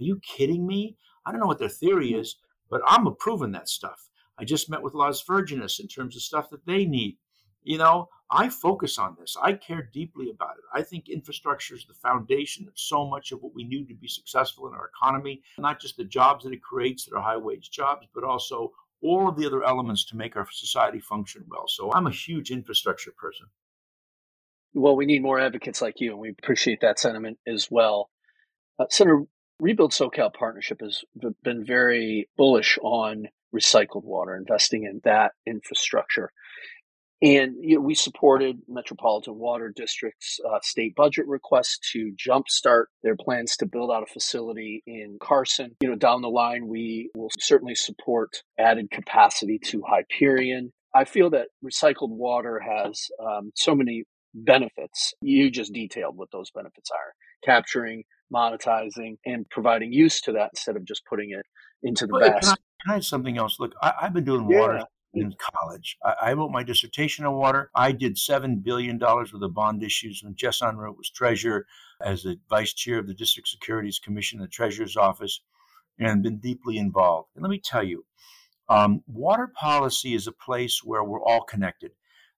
Are 0.00 0.04
you 0.04 0.20
kidding 0.20 0.66
me? 0.66 0.96
I 1.26 1.30
don't 1.30 1.40
know 1.40 1.46
what 1.46 1.58
their 1.58 1.68
theory 1.68 2.12
is, 2.12 2.37
but 2.70 2.80
I'm 2.87 3.06
approving 3.06 3.52
that 3.52 3.68
stuff. 3.68 4.08
I 4.38 4.44
just 4.44 4.70
met 4.70 4.82
with 4.82 4.94
Las 4.94 5.22
Virgenes 5.22 5.80
in 5.80 5.87
terms 5.87 6.16
of 6.16 6.22
stuff 6.22 6.49
that 6.50 6.64
they 6.64 6.87
need. 6.87 7.18
You 7.62 7.76
know, 7.76 8.08
I 8.30 8.49
focus 8.49 8.99
on 8.99 9.16
this. 9.18 9.37
I 9.42 9.52
care 9.52 9.90
deeply 9.92 10.30
about 10.30 10.56
it. 10.56 10.64
I 10.72 10.82
think 10.82 11.08
infrastructure 11.08 11.75
is 11.75 11.84
the 11.84 11.94
foundation 11.94 12.66
of 12.66 12.72
so 12.76 13.06
much 13.06 13.32
of 13.32 13.42
what 13.42 13.54
we 13.54 13.64
need 13.64 13.88
to 13.88 13.94
be 13.94 14.08
successful 14.08 14.68
in 14.68 14.75
our 14.75 14.88
economy, 14.94 15.42
not 15.58 15.80
just 15.80 15.96
the 15.96 16.04
jobs 16.04 16.44
that 16.44 16.52
it 16.52 16.62
creates 16.62 17.04
that 17.04 17.16
are 17.16 17.22
high 17.22 17.37
wage 17.37 17.70
jobs, 17.70 18.06
but 18.14 18.25
also 18.25 18.72
all 19.02 19.28
of 19.28 19.37
the 19.37 19.46
other 19.46 19.64
elements 19.64 20.04
to 20.06 20.16
make 20.16 20.37
our 20.37 20.46
society 20.50 21.00
function 21.00 21.44
well. 21.49 21.66
So 21.68 21.92
I'm 21.92 22.06
a 22.06 22.12
huge 22.12 22.50
infrastructure 22.50 23.12
person. 23.18 23.46
Well, 24.74 24.96
we 24.96 25.06
need 25.06 25.22
more 25.22 25.40
advocates 25.40 25.82
like 25.82 25.94
you, 25.98 26.12
and 26.12 26.20
we 26.20 26.30
appreciate 26.30 26.80
that 26.82 26.98
sentiment 26.98 27.38
as 27.46 27.68
well. 27.70 28.08
Uh, 28.78 28.86
Senator, 28.88 29.24
Rebuild 29.58 29.92
SoCal 29.92 30.32
Partnership 30.32 30.80
has 30.80 31.02
been 31.42 31.64
very 31.64 32.28
bullish 32.36 32.78
on 32.82 33.26
recycled 33.54 34.04
water, 34.04 34.34
investing 34.36 34.84
in 34.84 35.00
that 35.04 35.32
infrastructure. 35.46 36.30
And 37.22 37.56
you 37.60 37.74
know, 37.74 37.82
we 37.82 37.94
supported 37.94 38.60
Metropolitan 38.66 39.34
Water 39.36 39.70
District's 39.74 40.40
uh, 40.48 40.58
state 40.62 40.94
budget 40.94 41.26
request 41.26 41.86
to 41.92 42.12
jumpstart 42.16 42.84
their 43.02 43.16
plans 43.16 43.56
to 43.58 43.66
build 43.66 43.90
out 43.90 44.02
a 44.02 44.06
facility 44.06 44.82
in 44.86 45.18
Carson. 45.20 45.76
You 45.82 45.90
know, 45.90 45.96
down 45.96 46.22
the 46.22 46.28
line, 46.28 46.66
we 46.66 47.10
will 47.14 47.28
certainly 47.38 47.74
support 47.74 48.42
added 48.58 48.90
capacity 48.90 49.58
to 49.66 49.82
Hyperion. 49.86 50.72
I 50.94 51.04
feel 51.04 51.30
that 51.30 51.48
recycled 51.62 52.08
water 52.10 52.58
has 52.58 53.08
um, 53.22 53.52
so 53.54 53.74
many 53.74 54.04
benefits. 54.34 55.14
You 55.20 55.50
just 55.50 55.72
detailed 55.72 56.16
what 56.16 56.30
those 56.32 56.50
benefits 56.50 56.90
are 56.90 57.14
capturing, 57.44 58.04
monetizing, 58.32 59.16
and 59.26 59.49
providing 59.50 59.92
use 59.92 60.20
to 60.22 60.32
that 60.32 60.50
instead 60.54 60.76
of 60.76 60.84
just 60.84 61.02
putting 61.08 61.30
it 61.30 61.46
into 61.82 62.06
the 62.06 62.12
Well, 62.12 62.32
can. 62.40 62.49
I, 62.50 62.54
can 62.82 62.92
I 62.92 62.96
add 62.96 63.04
something 63.04 63.38
else? 63.38 63.58
Look, 63.58 63.72
I, 63.82 63.92
I've 64.02 64.12
been 64.12 64.25
doing 64.25 64.46
water 64.46 64.76
Yeah. 65.14 65.22
in 65.22 65.34
college. 65.38 65.96
I, 66.04 66.14
I 66.22 66.32
wrote 66.34 66.50
my 66.50 66.62
dissertation 66.62 67.25
on 67.25 67.34
water. 67.34 67.70
I 67.75 67.92
did 67.92 68.16
$7 68.16 68.62
billion 68.62 68.99
worth 68.99 69.32
of 69.34 69.54
bond 69.54 69.82
issues 69.82 70.22
when 70.22 70.34
Jess 70.37 70.60
Unruh 70.60 70.96
was 70.96 71.10
treasurer 71.10 71.66
as 72.02 72.22
the 72.22 72.38
vice 72.49 72.72
chair 72.72 72.99
of 72.99 73.06
the 73.06 73.14
District 73.14 73.49
Securities 73.49 73.99
Commission, 73.99 74.38
the 74.40 74.49
treasurer's 74.49 74.96
office, 74.96 75.40
and 75.99 76.22
been 76.22 76.38
deeply 76.38 76.78
involved. 76.78 77.28
And 77.34 77.42
let 77.42 77.50
me 77.50 77.60
tell 77.62 77.82
you, 77.84 78.04
um, 78.68 79.02
water 79.08 79.50
policy 79.58 80.14
is 80.14 80.26
a 80.28 80.32
place 80.32 80.80
where 80.84 81.02
we're 81.02 81.22
all 81.25 81.42
connected. 81.42 81.90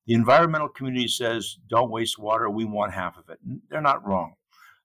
The 0.07 0.15
environmental 0.15 0.69
community 0.69 1.09
says, 1.09 1.59
don't 1.69 1.91
waste 1.91 2.19
water, 2.19 2.51
we 2.51 2.65
want 2.65 2.93
half 2.93 3.17
of 3.17 3.29
it. 3.29 3.39
They're 3.71 3.81
not 3.81 4.07
wrong. 4.07 4.35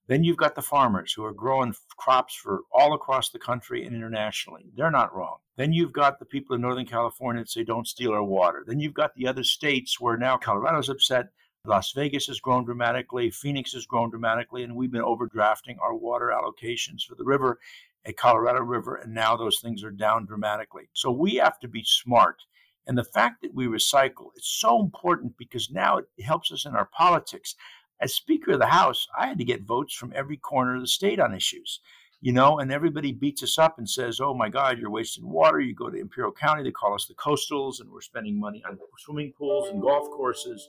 Then 0.06 0.24
you've 0.24 0.38
got 0.38 0.54
the 0.54 0.62
farmers 0.62 1.12
who 1.12 1.24
are 1.24 1.34
growing 1.34 1.74
crops 1.98 2.34
for 2.34 2.62
all 2.72 2.94
across 2.94 3.28
the 3.28 3.38
country 3.38 3.84
and 3.84 3.94
internationally. 3.94 4.70
They're 4.74 4.90
not 4.90 5.14
wrong. 5.14 5.38
Then 5.56 5.72
you've 5.72 5.92
got 5.92 6.18
the 6.18 6.24
people 6.24 6.54
in 6.54 6.62
Northern 6.62 6.86
California 6.86 7.42
that 7.42 7.50
say, 7.50 7.62
don't 7.62 7.86
steal 7.86 8.12
our 8.12 8.24
water. 8.24 8.64
Then 8.66 8.80
you've 8.80 8.94
got 8.94 9.14
the 9.14 9.26
other 9.26 9.44
states 9.44 10.00
where 10.00 10.16
now 10.16 10.38
Colorado's 10.38 10.88
upset. 10.88 11.28
Las 11.66 11.92
Vegas 11.92 12.28
has 12.28 12.40
grown 12.40 12.64
dramatically. 12.64 13.28
Phoenix 13.28 13.72
has 13.72 13.84
grown 13.84 14.08
dramatically. 14.08 14.62
And 14.62 14.74
we've 14.74 14.92
been 14.92 15.02
overdrafting 15.02 15.76
our 15.82 15.94
water 15.94 16.32
allocations 16.32 17.02
for 17.02 17.16
the 17.16 17.24
river, 17.24 17.58
a 18.06 18.12
Colorado 18.12 18.60
River. 18.60 18.94
And 18.94 19.12
now 19.12 19.36
those 19.36 19.58
things 19.58 19.84
are 19.84 19.90
down 19.90 20.24
dramatically. 20.24 20.88
So 20.94 21.10
we 21.10 21.34
have 21.34 21.58
to 21.58 21.68
be 21.68 21.84
smart. 21.84 22.40
And 22.88 22.98
the 22.98 23.04
fact 23.04 23.42
that 23.42 23.54
we 23.54 23.66
recycle 23.66 24.30
is 24.34 24.46
so 24.46 24.80
important 24.80 25.36
because 25.36 25.70
now 25.70 25.98
it 25.98 26.08
helps 26.24 26.50
us 26.50 26.64
in 26.64 26.74
our 26.74 26.86
politics 26.86 27.54
as 28.00 28.14
Speaker 28.14 28.52
of 28.52 28.60
the 28.60 28.66
House, 28.66 29.06
I 29.18 29.26
had 29.26 29.38
to 29.38 29.44
get 29.44 29.62
votes 29.62 29.94
from 29.94 30.12
every 30.14 30.36
corner 30.36 30.76
of 30.76 30.80
the 30.80 30.86
state 30.86 31.18
on 31.18 31.34
issues, 31.34 31.80
you 32.20 32.32
know, 32.32 32.58
and 32.58 32.72
everybody 32.72 33.12
beats 33.12 33.42
us 33.42 33.58
up 33.58 33.78
and 33.78 33.88
says, 33.88 34.20
oh 34.20 34.34
my 34.34 34.48
God, 34.48 34.78
you're 34.78 34.90
wasting 34.90 35.28
water. 35.28 35.60
You 35.60 35.74
go 35.74 35.90
to 35.90 35.98
Imperial 35.98 36.32
County, 36.32 36.62
they 36.62 36.70
call 36.70 36.94
us 36.94 37.06
the 37.06 37.14
coastals, 37.14 37.80
and 37.80 37.90
we're 37.90 38.00
spending 38.00 38.38
money 38.38 38.62
on 38.68 38.78
swimming 38.98 39.32
pools 39.36 39.68
and 39.68 39.82
golf 39.82 40.08
courses. 40.10 40.68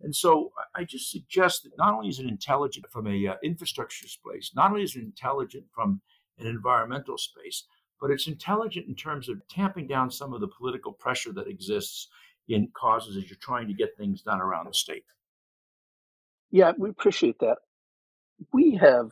And 0.00 0.16
so 0.16 0.52
I 0.74 0.84
just 0.84 1.10
suggest 1.10 1.64
that 1.64 1.76
not 1.76 1.92
only 1.92 2.08
is 2.08 2.18
it 2.18 2.26
intelligent 2.26 2.86
from 2.90 3.06
a 3.06 3.26
uh, 3.26 3.34
infrastructure 3.44 4.08
space, 4.08 4.52
not 4.54 4.70
only 4.70 4.82
is 4.82 4.96
it 4.96 5.02
intelligent 5.02 5.66
from 5.74 6.00
an 6.38 6.46
environmental 6.46 7.18
space, 7.18 7.64
but 8.00 8.10
it's 8.10 8.26
intelligent 8.26 8.88
in 8.88 8.94
terms 8.94 9.28
of 9.28 9.46
tamping 9.48 9.86
down 9.86 10.10
some 10.10 10.32
of 10.32 10.40
the 10.40 10.48
political 10.48 10.92
pressure 10.92 11.32
that 11.32 11.48
exists 11.48 12.08
in 12.48 12.68
causes 12.74 13.16
as 13.16 13.28
you're 13.28 13.38
trying 13.40 13.68
to 13.68 13.74
get 13.74 13.96
things 13.96 14.22
done 14.22 14.40
around 14.40 14.66
the 14.66 14.74
state. 14.74 15.04
Yeah, 16.50 16.72
we 16.76 16.90
appreciate 16.90 17.38
that. 17.40 17.58
We 18.52 18.74
have, 18.80 19.10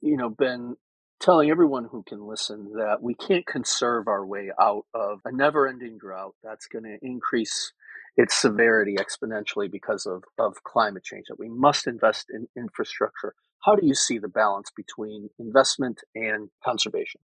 you 0.00 0.16
know, 0.16 0.30
been 0.30 0.76
telling 1.20 1.50
everyone 1.50 1.84
who 1.84 2.02
can 2.02 2.26
listen 2.26 2.72
that 2.74 2.98
we 3.00 3.14
can't 3.14 3.46
conserve 3.46 4.08
our 4.08 4.24
way 4.24 4.50
out 4.60 4.84
of 4.94 5.20
a 5.24 5.32
never 5.32 5.68
ending 5.68 5.98
drought 5.98 6.34
that's 6.42 6.66
going 6.66 6.84
to 6.84 6.98
increase 7.02 7.72
its 8.16 8.34
severity 8.34 8.96
exponentially 8.96 9.70
because 9.70 10.06
of, 10.06 10.24
of 10.38 10.62
climate 10.64 11.04
change, 11.04 11.26
that 11.28 11.38
we 11.38 11.48
must 11.48 11.86
invest 11.86 12.26
in 12.30 12.48
infrastructure. 12.56 13.34
How 13.60 13.76
do 13.76 13.86
you 13.86 13.94
see 13.94 14.18
the 14.18 14.28
balance 14.28 14.70
between 14.74 15.30
investment 15.38 16.00
and 16.14 16.48
conservation? 16.64 17.20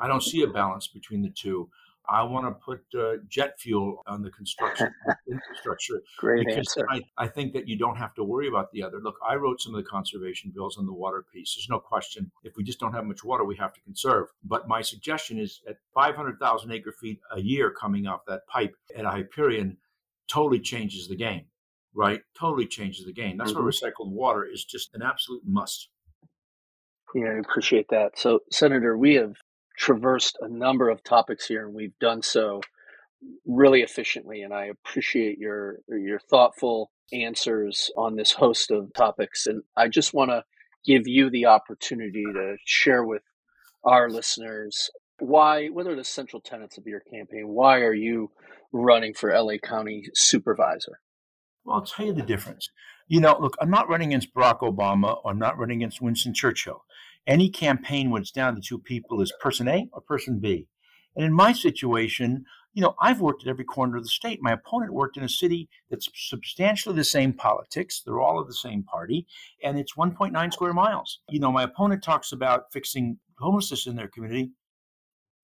I 0.00 0.08
don't 0.08 0.22
see 0.22 0.42
a 0.42 0.46
balance 0.46 0.86
between 0.86 1.22
the 1.22 1.30
two. 1.30 1.68
I 2.10 2.22
want 2.22 2.46
to 2.46 2.52
put 2.52 2.80
uh, 2.98 3.18
jet 3.28 3.60
fuel 3.60 4.02
on 4.06 4.22
the 4.22 4.30
construction 4.30 4.88
infrastructure 5.30 6.00
Great 6.16 6.46
because. 6.46 6.74
I, 6.88 7.02
I 7.18 7.28
think 7.28 7.52
that 7.52 7.68
you 7.68 7.76
don't 7.76 7.96
have 7.96 8.14
to 8.14 8.24
worry 8.24 8.48
about 8.48 8.72
the 8.72 8.82
other. 8.82 8.98
Look, 8.98 9.16
I 9.28 9.34
wrote 9.34 9.60
some 9.60 9.74
of 9.74 9.84
the 9.84 9.88
conservation 9.88 10.50
bills 10.54 10.78
on 10.78 10.86
the 10.86 10.92
water 10.92 11.24
piece. 11.32 11.54
There's 11.54 11.68
no 11.68 11.78
question. 11.78 12.30
If 12.44 12.56
we 12.56 12.64
just 12.64 12.80
don't 12.80 12.94
have 12.94 13.04
much 13.04 13.24
water, 13.24 13.44
we 13.44 13.56
have 13.56 13.74
to 13.74 13.80
conserve. 13.82 14.28
But 14.42 14.68
my 14.68 14.80
suggestion 14.80 15.38
is 15.38 15.60
at 15.68 15.76
500,000 15.94 16.72
acre 16.72 16.92
feet 16.92 17.20
a 17.30 17.40
year 17.40 17.70
coming 17.78 18.06
off 18.06 18.24
that 18.26 18.46
pipe 18.46 18.74
at 18.96 19.04
a 19.04 19.10
Hyperion 19.10 19.76
totally 20.28 20.60
changes 20.60 21.08
the 21.08 21.16
game, 21.16 21.44
right? 21.94 22.22
Totally 22.38 22.66
changes 22.66 23.04
the 23.04 23.12
game. 23.12 23.36
That's 23.36 23.52
Mhm. 23.52 23.56
where 23.56 23.64
recycled 23.64 24.10
water 24.12 24.44
is 24.44 24.64
just 24.64 24.94
an 24.94 25.02
absolute 25.02 25.42
must. 25.46 25.90
Yeah, 27.14 27.28
I 27.28 27.38
appreciate 27.38 27.88
that. 27.88 28.18
So, 28.18 28.40
Senator, 28.50 28.96
we 28.96 29.14
have 29.14 29.36
traversed 29.78 30.36
a 30.40 30.48
number 30.48 30.90
of 30.90 31.02
topics 31.04 31.46
here, 31.46 31.64
and 31.64 31.74
we've 31.74 31.98
done 32.00 32.22
so 32.22 32.60
really 33.46 33.82
efficiently. 33.82 34.42
And 34.42 34.52
I 34.52 34.66
appreciate 34.66 35.38
your 35.38 35.78
your 35.88 36.18
thoughtful 36.18 36.90
answers 37.12 37.90
on 37.96 38.16
this 38.16 38.32
host 38.32 38.70
of 38.70 38.92
topics. 38.94 39.46
And 39.46 39.62
I 39.76 39.88
just 39.88 40.12
want 40.12 40.30
to 40.30 40.44
give 40.84 41.06
you 41.06 41.30
the 41.30 41.46
opportunity 41.46 42.24
to 42.24 42.56
share 42.64 43.04
with 43.04 43.22
our 43.84 44.10
listeners 44.10 44.90
why, 45.20 45.66
what 45.68 45.86
are 45.86 45.96
the 45.96 46.04
central 46.04 46.40
tenets 46.40 46.78
of 46.78 46.86
your 46.86 47.00
campaign? 47.00 47.48
Why 47.48 47.78
are 47.80 47.94
you 47.94 48.30
running 48.72 49.14
for 49.14 49.36
LA 49.36 49.58
County 49.58 50.04
Supervisor? 50.14 51.00
Well, 51.64 51.76
I'll 51.76 51.82
tell 51.82 52.06
you 52.06 52.12
the 52.12 52.22
difference. 52.22 52.70
You 53.08 53.20
know, 53.20 53.36
look, 53.40 53.56
I'm 53.60 53.70
not 53.70 53.88
running 53.88 54.08
against 54.10 54.32
Barack 54.34 54.60
Obama 54.60 55.18
or 55.24 55.32
I'm 55.32 55.38
not 55.38 55.58
running 55.58 55.78
against 55.78 56.00
Winston 56.00 56.34
Churchill. 56.34 56.84
Any 57.28 57.50
campaign 57.50 58.10
when 58.10 58.22
it's 58.22 58.32
down 58.32 58.54
to 58.54 58.60
two 58.60 58.78
people 58.78 59.20
is 59.20 59.32
person 59.38 59.68
A 59.68 59.86
or 59.92 60.00
person 60.00 60.40
B. 60.40 60.66
And 61.14 61.24
in 61.26 61.32
my 61.32 61.52
situation, 61.52 62.44
you 62.72 62.80
know, 62.80 62.94
I've 63.00 63.20
worked 63.20 63.42
at 63.42 63.50
every 63.50 63.64
corner 63.64 63.98
of 63.98 64.02
the 64.02 64.08
state. 64.08 64.38
My 64.40 64.52
opponent 64.52 64.94
worked 64.94 65.18
in 65.18 65.24
a 65.24 65.28
city 65.28 65.68
that's 65.90 66.08
substantially 66.14 66.96
the 66.96 67.04
same 67.04 67.34
politics. 67.34 68.02
They're 68.04 68.20
all 68.20 68.38
of 68.38 68.46
the 68.46 68.54
same 68.54 68.82
party, 68.82 69.26
and 69.62 69.78
it's 69.78 69.94
1.9 69.94 70.52
square 70.52 70.72
miles. 70.72 71.18
You 71.28 71.40
know, 71.40 71.52
my 71.52 71.64
opponent 71.64 72.02
talks 72.02 72.32
about 72.32 72.72
fixing 72.72 73.18
homelessness 73.38 73.86
in 73.86 73.96
their 73.96 74.08
community. 74.08 74.52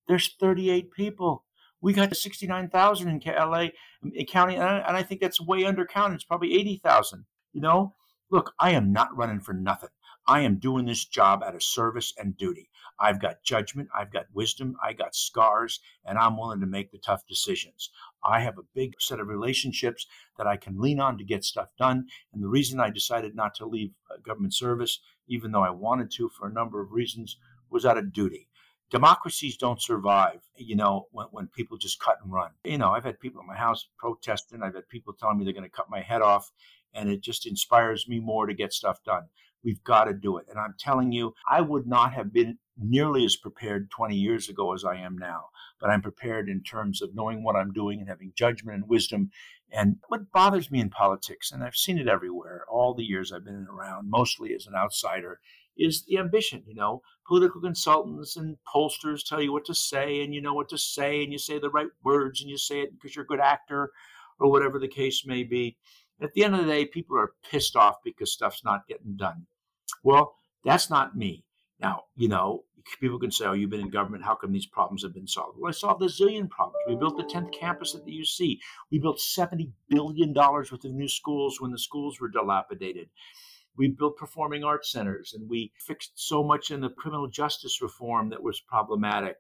There's 0.09 0.35
38 0.41 0.91
people. 0.93 1.45
We 1.83 1.93
got 1.93 2.17
69,000 2.17 3.09
in 3.09 3.21
LA 3.35 3.59
um, 3.59 4.13
in 4.15 4.25
county, 4.25 4.55
and 4.55 4.65
I, 4.65 4.79
and 4.79 4.97
I 4.97 5.03
think 5.03 5.21
that's 5.21 5.41
way 5.41 5.65
undercounted. 5.65 6.15
It's 6.15 6.25
probably 6.25 6.55
80,000. 6.55 7.27
You 7.53 7.61
know, 7.61 7.95
look, 8.35 8.53
I 8.59 8.73
am 8.73 8.93
not 8.93 9.17
running 9.17 9.39
for 9.39 9.53
nothing. 9.53 9.91
I 10.27 10.41
am 10.41 10.59
doing 10.59 10.87
this 10.87 11.05
job 11.05 11.45
out 11.45 11.55
of 11.55 11.63
service 11.63 12.13
and 12.19 12.37
duty. 12.37 12.69
I've 12.99 13.21
got 13.21 13.45
judgment, 13.45 13.89
I've 13.97 14.13
got 14.13 14.27
wisdom, 14.33 14.75
I 14.83 14.93
got 14.93 15.15
scars, 15.15 15.79
and 16.05 16.19
I'm 16.19 16.37
willing 16.37 16.59
to 16.59 16.67
make 16.67 16.91
the 16.91 16.99
tough 16.99 17.25
decisions. 17.29 17.91
I 18.25 18.41
have 18.41 18.59
a 18.59 18.67
big 18.75 18.95
set 18.99 19.21
of 19.21 19.29
relationships 19.29 20.09
that 20.37 20.49
I 20.49 20.57
can 20.57 20.81
lean 20.81 20.99
on 20.99 21.17
to 21.19 21.25
get 21.25 21.45
stuff 21.45 21.69
done. 21.79 22.09
And 22.33 22.43
the 22.43 22.49
reason 22.49 22.81
I 22.81 22.91
decided 22.91 23.37
not 23.37 23.55
to 23.57 23.67
leave 23.67 23.93
uh, 24.11 24.17
government 24.17 24.55
service, 24.55 24.99
even 25.29 25.53
though 25.53 25.63
I 25.63 25.71
wanted 25.71 26.11
to 26.13 26.29
for 26.29 26.49
a 26.49 26.53
number 26.53 26.81
of 26.81 26.91
reasons, 26.91 27.37
was 27.71 27.87
out 27.87 27.99
of 27.99 28.13
duty. 28.13 28.49
Democracies 28.91 29.57
don't 29.57 29.81
survive, 29.81 30.41
you 30.57 30.75
know, 30.75 31.07
when, 31.13 31.27
when 31.31 31.47
people 31.47 31.77
just 31.77 32.01
cut 32.01 32.19
and 32.23 32.33
run. 32.33 32.51
You 32.65 32.79
know, 32.79 32.91
I've 32.91 33.05
had 33.05 33.21
people 33.21 33.41
in 33.41 33.47
my 33.47 33.57
house 33.57 33.87
protesting, 33.97 34.61
I've 34.61 34.75
had 34.75 34.89
people 34.89 35.13
telling 35.13 35.39
me 35.39 35.45
they're 35.45 35.55
going 35.55 35.63
to 35.63 35.71
cut 35.71 35.89
my 35.89 36.01
head 36.01 36.21
off, 36.21 36.51
and 36.95 37.09
it 37.09 37.23
just 37.23 37.47
inspires 37.47 38.09
me 38.09 38.21
more 38.21 38.47
to 38.47 38.55
get 38.55 38.73
stuff 38.73 39.03
done. 39.05 39.25
We've 39.65 39.83
got 39.83 40.05
to 40.05 40.13
do 40.13 40.37
it. 40.37 40.47
And 40.49 40.59
I'm 40.59 40.75
telling 40.79 41.11
you, 41.11 41.35
I 41.49 41.61
would 41.63 41.87
not 41.87 42.13
have 42.13 42.33
been 42.33 42.59
nearly 42.77 43.25
as 43.25 43.37
prepared 43.37 43.91
20 43.91 44.17
years 44.17 44.49
ago 44.49 44.75
as 44.75 44.85
I 44.85 44.97
am 44.97 45.17
now. 45.17 45.47
But 45.81 45.91
I'm 45.91 46.03
prepared 46.03 46.49
in 46.49 46.63
terms 46.63 47.01
of 47.01 47.15
knowing 47.15 47.43
what 47.43 47.57
I'm 47.57 47.73
doing 47.73 48.01
and 48.01 48.09
having 48.09 48.33
judgment 48.37 48.77
and 48.77 48.89
wisdom. 48.89 49.31
And 49.73 49.97
what 50.09 50.31
bothers 50.33 50.71
me 50.71 50.81
in 50.81 50.91
politics, 50.91 51.51
and 51.51 51.65
I've 51.65 51.77
seen 51.77 51.99
it 51.99 52.09
everywhere, 52.09 52.65
all 52.71 52.95
the 52.95 53.05
years 53.05 53.33
I've 53.33 53.45
been 53.45 53.67
around, 53.71 54.11
mostly 54.11 54.55
as 54.55 54.67
an 54.67 54.75
outsider, 54.75 55.41
is 55.77 56.05
the 56.05 56.19
ambition. 56.19 56.63
You 56.67 56.75
know, 56.75 57.03
political 57.27 57.61
consultants 57.61 58.37
and 58.37 58.57
pollsters 58.73 59.27
tell 59.27 59.43
you 59.43 59.53
what 59.53 59.65
to 59.65 59.75
say, 59.75 60.23
and 60.23 60.35
you 60.35 60.41
know 60.41 60.55
what 60.55 60.69
to 60.69 60.79
say, 60.79 61.23
and 61.23 61.33
you 61.33 61.39
say 61.39 61.59
the 61.59 61.71
right 61.71 61.89
words, 62.05 62.41
and 62.41 62.51
you 62.51 62.59
say 62.59 62.83
it 62.83 62.93
because 62.93 63.17
you're 63.17 63.25
a 63.25 63.29
good 63.29 63.41
actor, 63.41 63.91
or 64.39 64.51
whatever 64.51 64.79
the 64.79 64.89
case 64.89 65.25
may 65.27 65.43
be. 65.43 65.77
At 66.25 66.33
the 66.33 66.43
end 66.43 66.55
of 66.55 66.63
the 66.65 66.73
day, 66.73 66.87
people 66.87 67.19
are 67.19 67.35
pissed 67.51 67.77
off 67.77 67.97
because 68.03 68.33
stuff's 68.33 68.65
not 68.65 68.89
getting 68.89 69.15
done. 69.15 69.47
Well, 70.03 70.37
that's 70.65 70.89
not 70.89 71.15
me. 71.15 71.45
Now, 71.81 72.05
you 72.17 72.29
know, 72.29 72.65
people 72.99 73.19
can 73.19 73.31
say, 73.31 73.45
oh, 73.45 73.53
you've 73.53 73.69
been 73.69 73.81
in 73.81 73.91
government. 73.91 74.25
How 74.25 74.35
come 74.35 74.51
these 74.51 74.65
problems 74.65 75.03
have 75.03 75.13
been 75.13 75.27
solved? 75.27 75.59
Well, 75.61 75.69
I 75.69 75.73
solved 75.73 76.03
a 76.03 76.07
zillion 76.07 76.49
problems. 76.49 76.83
We 76.89 76.97
built 76.97 77.19
the 77.19 77.25
10th 77.25 77.53
campus 77.53 77.95
at 77.95 78.07
the 78.07 78.13
UC. 78.13 78.59
We 78.91 78.99
built 78.99 79.19
$70 79.19 79.71
billion 79.91 80.33
worth 80.33 80.73
of 80.73 80.85
new 80.85 81.09
schools 81.09 81.61
when 81.61 81.73
the 81.73 81.79
schools 81.79 82.19
were 82.19 82.29
dilapidated. 82.29 83.11
We 83.77 83.89
built 83.89 84.17
performing 84.17 84.65
arts 84.65 84.91
centers 84.91 85.35
and 85.35 85.47
we 85.47 85.73
fixed 85.79 86.13
so 86.15 86.43
much 86.43 86.71
in 86.71 86.81
the 86.81 86.89
criminal 86.89 87.29
justice 87.29 87.83
reform 87.83 88.31
that 88.31 88.43
was 88.43 88.61
problematic. 88.61 89.37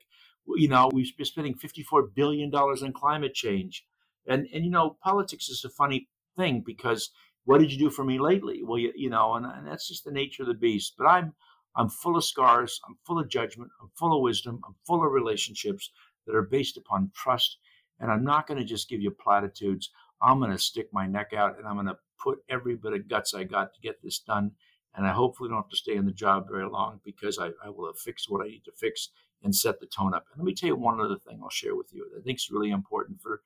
You 0.47 0.68
know, 0.68 0.90
we've 0.92 1.16
been 1.16 1.25
spending 1.25 1.55
$54 1.55 2.14
billion 2.14 2.55
on 2.55 2.92
climate 2.92 3.33
change. 3.33 3.87
And, 4.27 4.47
and, 4.53 4.64
you 4.64 4.70
know, 4.70 4.99
politics 5.03 5.49
is 5.49 5.64
a 5.64 5.70
funny 5.70 6.09
thing 6.37 6.62
because 6.64 7.11
what 7.44 7.61
did 7.61 7.73
you 7.73 7.79
do 7.79 7.90
for 7.90 8.05
me 8.05 8.18
lately? 8.18 8.62
Well, 8.62 8.79
you, 8.79 8.92
you 8.94 9.11
know, 9.11 9.35
and, 9.35 9.47
and 9.47 9.66
that's 9.66 9.88
just 9.88 10.05
the 10.05 10.12
nature 10.12 10.42
of 10.42 10.49
the 10.49 10.55
beast. 10.55 10.94
But 10.97 11.07
I'm, 11.07 11.35
I'm 11.77 11.88
full 11.88 12.16
of 12.16 12.25
scars. 12.25 12.81
I'm 12.88 12.97
full 13.05 13.18
of 13.18 13.29
judgment. 13.29 13.70
I'm 13.81 13.90
full 13.94 14.16
of 14.16 14.23
wisdom. 14.23 14.61
I'm 14.66 14.75
full 14.87 15.05
of 15.05 15.12
relationships 15.12 15.90
that 16.27 16.35
are 16.35 16.42
based 16.42 16.77
upon 16.77 17.11
trust. 17.14 17.59
And 18.01 18.11
I'm 18.11 18.25
not 18.25 18.47
going 18.47 18.59
to 18.59 18.64
just 18.64 18.88
give 18.88 19.01
you 19.01 19.11
platitudes. 19.11 19.90
I'm 20.23 20.38
going 20.38 20.51
to 20.51 20.59
stick 20.59 20.88
my 20.92 21.07
neck 21.07 21.33
out 21.37 21.59
and 21.59 21.66
I'm 21.66 21.75
going 21.75 21.87
to 21.87 21.99
put 22.18 22.38
every 22.49 22.77
bit 22.77 22.94
of 22.94 23.09
guts 23.09 23.35
I 23.35 23.44
got 23.44 23.75
to 23.75 23.81
get 23.81 24.03
this 24.03 24.18
done. 24.18 24.53
And 24.97 25.07
I 25.07 25.12
hopefully 25.12 25.49
don't 25.49 25.59
have 25.59 25.68
to 25.70 25.77
stay 25.77 25.97
in 25.97 26.07
the 26.07 26.12
job 26.12 26.47
very 26.49 26.68
long 26.68 27.01
because 27.05 27.38
I, 27.38 27.51
I 27.64 27.68
will 27.68 27.87
have 27.87 27.99
fixed 27.99 28.31
what 28.31 28.44
I 28.44 28.49
need 28.49 28.64
to 28.64 28.73
fix 28.73 29.11
and 29.42 29.55
set 29.55 29.81
the 29.81 29.87
tone 29.87 30.14
up. 30.14 30.25
And 30.33 30.40
let 30.40 30.47
me 30.47 30.55
tell 30.55 30.68
you 30.68 30.77
one 30.77 31.01
other 31.01 31.18
thing 31.18 31.40
I'll 31.42 31.51
share 31.51 31.77
with 31.77 31.92
you 31.92 32.09
that 32.12 32.20
I 32.20 32.23
think 32.23 32.38
is 32.38 32.51
really 32.51 32.70
important 32.70 33.20
for, 33.20 33.42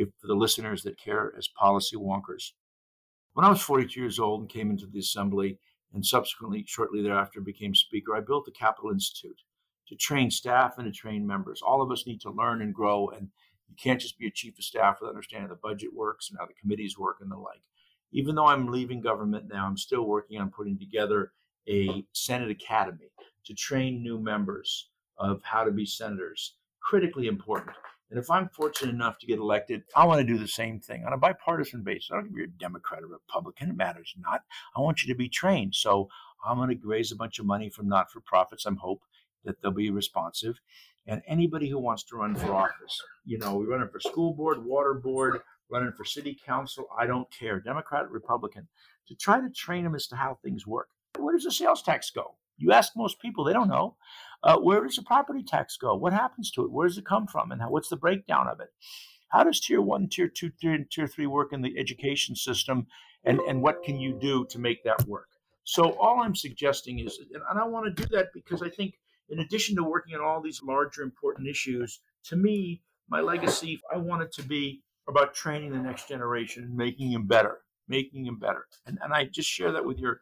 if, 0.00 0.08
for 0.18 0.26
the 0.26 0.34
listeners 0.34 0.82
that 0.82 0.98
care 0.98 1.32
as 1.36 1.48
policy 1.48 1.96
wonkers. 1.96 2.52
When 3.34 3.44
I 3.44 3.50
was 3.50 3.60
42 3.60 4.00
years 4.00 4.18
old 4.18 4.40
and 4.40 4.48
came 4.48 4.70
into 4.70 4.86
the 4.86 4.98
assembly, 4.98 5.58
and 5.92 6.04
subsequently, 6.04 6.64
shortly 6.66 7.02
thereafter, 7.02 7.40
became 7.40 7.74
Speaker, 7.74 8.16
I 8.16 8.20
built 8.20 8.44
the 8.46 8.52
Capitol 8.52 8.90
Institute 8.90 9.40
to 9.88 9.96
train 9.96 10.30
staff 10.30 10.78
and 10.78 10.86
to 10.86 10.92
train 10.92 11.26
members. 11.26 11.62
All 11.62 11.82
of 11.82 11.90
us 11.90 12.06
need 12.06 12.20
to 12.22 12.30
learn 12.30 12.62
and 12.62 12.74
grow, 12.74 13.08
and 13.08 13.28
you 13.68 13.74
can't 13.76 14.00
just 14.00 14.18
be 14.18 14.26
a 14.26 14.30
chief 14.30 14.58
of 14.58 14.64
staff 14.64 14.98
without 15.00 15.10
understanding 15.10 15.48
the 15.48 15.56
budget 15.56 15.92
works 15.92 16.30
and 16.30 16.38
how 16.38 16.46
the 16.46 16.54
committees 16.60 16.98
work 16.98 17.18
and 17.20 17.30
the 17.30 17.36
like. 17.36 17.62
Even 18.12 18.34
though 18.34 18.46
I'm 18.46 18.68
leaving 18.68 19.00
government 19.00 19.46
now, 19.52 19.66
I'm 19.66 19.76
still 19.76 20.04
working 20.04 20.40
on 20.40 20.50
putting 20.50 20.78
together 20.78 21.32
a 21.68 22.04
Senate 22.12 22.50
Academy 22.50 23.10
to 23.44 23.54
train 23.54 24.02
new 24.02 24.18
members 24.18 24.88
of 25.18 25.40
how 25.42 25.64
to 25.64 25.70
be 25.70 25.86
senators. 25.86 26.54
Critically 26.80 27.26
important. 27.26 27.76
And 28.10 28.18
if 28.18 28.30
I'm 28.30 28.48
fortunate 28.48 28.92
enough 28.92 29.18
to 29.18 29.26
get 29.26 29.38
elected, 29.38 29.82
I 29.94 30.04
want 30.04 30.20
to 30.20 30.26
do 30.26 30.38
the 30.38 30.48
same 30.48 30.80
thing 30.80 31.04
on 31.04 31.12
a 31.12 31.18
bipartisan 31.18 31.82
basis. 31.82 32.10
I 32.10 32.16
don't 32.16 32.24
care 32.24 32.30
if 32.30 32.36
you're 32.36 32.44
a 32.46 32.58
Democrat 32.58 33.02
or 33.02 33.06
Republican, 33.06 33.70
it 33.70 33.76
matters 33.76 34.14
not. 34.18 34.42
I 34.76 34.80
want 34.80 35.02
you 35.02 35.12
to 35.12 35.18
be 35.18 35.28
trained. 35.28 35.74
So 35.74 36.08
I'm 36.44 36.56
going 36.56 36.70
to 36.70 36.86
raise 36.86 37.12
a 37.12 37.16
bunch 37.16 37.38
of 37.38 37.46
money 37.46 37.70
from 37.70 37.88
not 37.88 38.10
for 38.10 38.20
profits. 38.20 38.66
I'm 38.66 38.76
hope 38.76 39.02
that 39.44 39.62
they'll 39.62 39.70
be 39.70 39.90
responsive. 39.90 40.60
And 41.06 41.22
anybody 41.26 41.68
who 41.68 41.78
wants 41.78 42.04
to 42.04 42.16
run 42.16 42.34
for 42.34 42.52
office, 42.54 43.02
you 43.24 43.38
know, 43.38 43.56
we're 43.56 43.70
running 43.70 43.88
for 43.88 44.00
school 44.00 44.34
board, 44.34 44.64
water 44.64 44.94
board, 44.94 45.40
running 45.70 45.92
for 45.92 46.04
city 46.04 46.38
council, 46.44 46.86
I 46.96 47.06
don't 47.06 47.30
care, 47.30 47.60
Democrat, 47.60 48.10
Republican, 48.10 48.68
to 49.08 49.14
try 49.14 49.40
to 49.40 49.48
train 49.50 49.84
them 49.84 49.94
as 49.94 50.06
to 50.08 50.16
how 50.16 50.38
things 50.42 50.66
work. 50.66 50.88
Where 51.18 51.34
does 51.34 51.44
the 51.44 51.52
sales 51.52 51.82
tax 51.82 52.10
go? 52.10 52.34
You 52.58 52.72
ask 52.72 52.92
most 52.94 53.20
people, 53.20 53.44
they 53.44 53.52
don't 53.52 53.68
know. 53.68 53.96
Uh, 54.42 54.58
where 54.58 54.82
does 54.82 54.96
the 54.96 55.02
property 55.02 55.42
tax 55.42 55.76
go? 55.76 55.94
What 55.94 56.12
happens 56.12 56.50
to 56.52 56.64
it? 56.64 56.70
Where 56.70 56.88
does 56.88 56.98
it 56.98 57.04
come 57.04 57.26
from? 57.26 57.52
And 57.52 57.60
how, 57.60 57.70
what's 57.70 57.88
the 57.88 57.96
breakdown 57.96 58.48
of 58.48 58.60
it? 58.60 58.68
How 59.28 59.44
does 59.44 59.60
tier 59.60 59.80
one, 59.80 60.08
tier 60.08 60.28
two, 60.28 60.50
tier, 60.60 60.86
tier 60.90 61.06
three 61.06 61.26
work 61.26 61.52
in 61.52 61.62
the 61.62 61.78
education 61.78 62.34
system? 62.34 62.86
And, 63.24 63.38
and 63.40 63.62
what 63.62 63.82
can 63.82 64.00
you 64.00 64.18
do 64.18 64.46
to 64.46 64.58
make 64.58 64.82
that 64.84 65.06
work? 65.06 65.28
So, 65.64 65.92
all 65.98 66.20
I'm 66.20 66.34
suggesting 66.34 67.00
is, 67.00 67.20
and 67.48 67.60
I 67.60 67.64
want 67.64 67.94
to 67.94 68.02
do 68.02 68.08
that 68.16 68.28
because 68.32 68.62
I 68.62 68.70
think, 68.70 68.94
in 69.28 69.40
addition 69.40 69.76
to 69.76 69.84
working 69.84 70.14
on 70.14 70.22
all 70.22 70.40
these 70.40 70.62
larger 70.62 71.02
important 71.02 71.46
issues, 71.46 72.00
to 72.24 72.36
me, 72.36 72.82
my 73.08 73.20
legacy, 73.20 73.80
I 73.92 73.98
want 73.98 74.22
it 74.22 74.32
to 74.32 74.42
be 74.42 74.82
about 75.08 75.34
training 75.34 75.72
the 75.72 75.78
next 75.78 76.08
generation 76.08 76.64
and 76.64 76.74
making 76.74 77.12
them 77.12 77.26
better, 77.26 77.58
making 77.88 78.24
them 78.24 78.38
better. 78.38 78.66
And, 78.86 78.98
and 79.02 79.12
I 79.12 79.24
just 79.24 79.48
share 79.48 79.72
that 79.72 79.84
with 79.84 79.98
your 79.98 80.20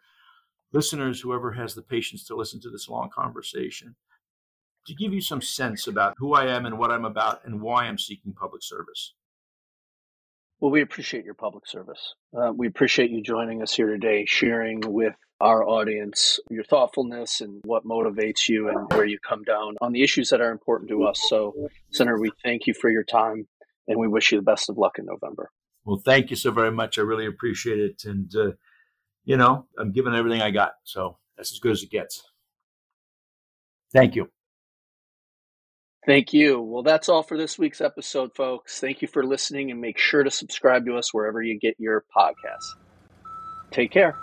listeners, 0.72 1.20
whoever 1.20 1.52
has 1.52 1.74
the 1.74 1.83
patience 1.83 2.24
to 2.24 2.37
listen 2.37 2.61
to 2.61 2.70
this 2.70 2.88
long 2.88 3.11
conversation, 3.14 3.94
to 4.88 4.94
give 4.94 5.12
you 5.12 5.20
some 5.20 5.42
sense 5.42 5.87
about 5.87 6.14
who 6.16 6.35
I 6.35 6.46
am 6.46 6.66
and 6.66 6.79
what 6.79 6.90
I'm 6.90 7.05
about 7.05 7.44
and 7.44 7.61
why 7.61 7.85
I'm 7.85 7.98
seeking 7.98 8.33
public 8.33 8.62
service. 8.62 9.12
Well, 10.61 10.72
we 10.72 10.81
appreciate 10.81 11.24
your 11.24 11.35
public 11.35 11.66
service. 11.68 12.14
Uh, 12.37 12.53
we 12.57 12.66
appreciate 12.66 13.11
you 13.11 13.22
joining 13.22 13.62
us 13.62 13.74
here 13.74 13.87
today, 13.87 14.24
sharing 14.27 14.81
with 14.81 15.14
our 15.40 15.62
audience 15.62 16.40
your 16.51 16.64
thoughtfulness 16.64 17.42
and 17.42 17.61
what 17.64 17.85
motivates 17.85 18.48
you 18.48 18.68
and 18.68 18.90
where 18.92 19.05
you 19.05 19.18
come 19.20 19.44
down 19.44 19.77
on 19.81 19.92
the 19.92 20.03
issues 20.03 20.31
that 20.31 20.40
are 20.40 20.51
important 20.51 20.90
to 20.90 21.05
us. 21.05 21.20
So, 21.29 21.68
Senator, 21.92 22.18
we 22.18 22.33
thank 22.42 22.66
you 22.66 22.74
for 22.74 22.90
your 22.90 23.05
time 23.05 23.46
and 23.87 23.98
we 24.01 24.09
wish 24.09 24.33
you 24.33 24.38
the 24.38 24.42
best 24.42 24.68
of 24.68 24.79
luck 24.79 24.98
in 24.98 25.05
November. 25.05 25.51
Well, 25.85 26.01
thank 26.05 26.31
you 26.31 26.37
so 26.37 26.51
very 26.51 26.72
much. 26.72 26.98
I 26.98 27.03
really 27.03 27.27
appreciate 27.27 27.79
it. 27.79 28.03
And, 28.05 28.35
uh, 28.35 28.53
you 29.24 29.37
know, 29.37 29.66
I'm 29.79 29.92
giving 29.92 30.14
everything 30.14 30.42
I 30.42 30.51
got. 30.51 30.72
So 30.83 31.18
that's 31.37 31.53
as 31.53 31.61
good 31.61 31.72
as 31.72 31.83
it 31.83 31.90
gets. 31.90 32.24
Thank 33.92 34.16
you. 34.16 34.29
Thank 36.08 36.32
you. 36.32 36.58
Well, 36.62 36.82
that's 36.82 37.10
all 37.10 37.22
for 37.22 37.36
this 37.36 37.58
week's 37.58 37.82
episode, 37.82 38.34
folks. 38.34 38.80
Thank 38.80 39.02
you 39.02 39.08
for 39.08 39.24
listening 39.24 39.70
and 39.70 39.78
make 39.78 39.98
sure 39.98 40.24
to 40.24 40.30
subscribe 40.30 40.86
to 40.86 40.96
us 40.96 41.12
wherever 41.12 41.42
you 41.42 41.58
get 41.58 41.74
your 41.78 42.02
podcasts. 42.16 42.76
Take 43.70 43.90
care. 43.90 44.16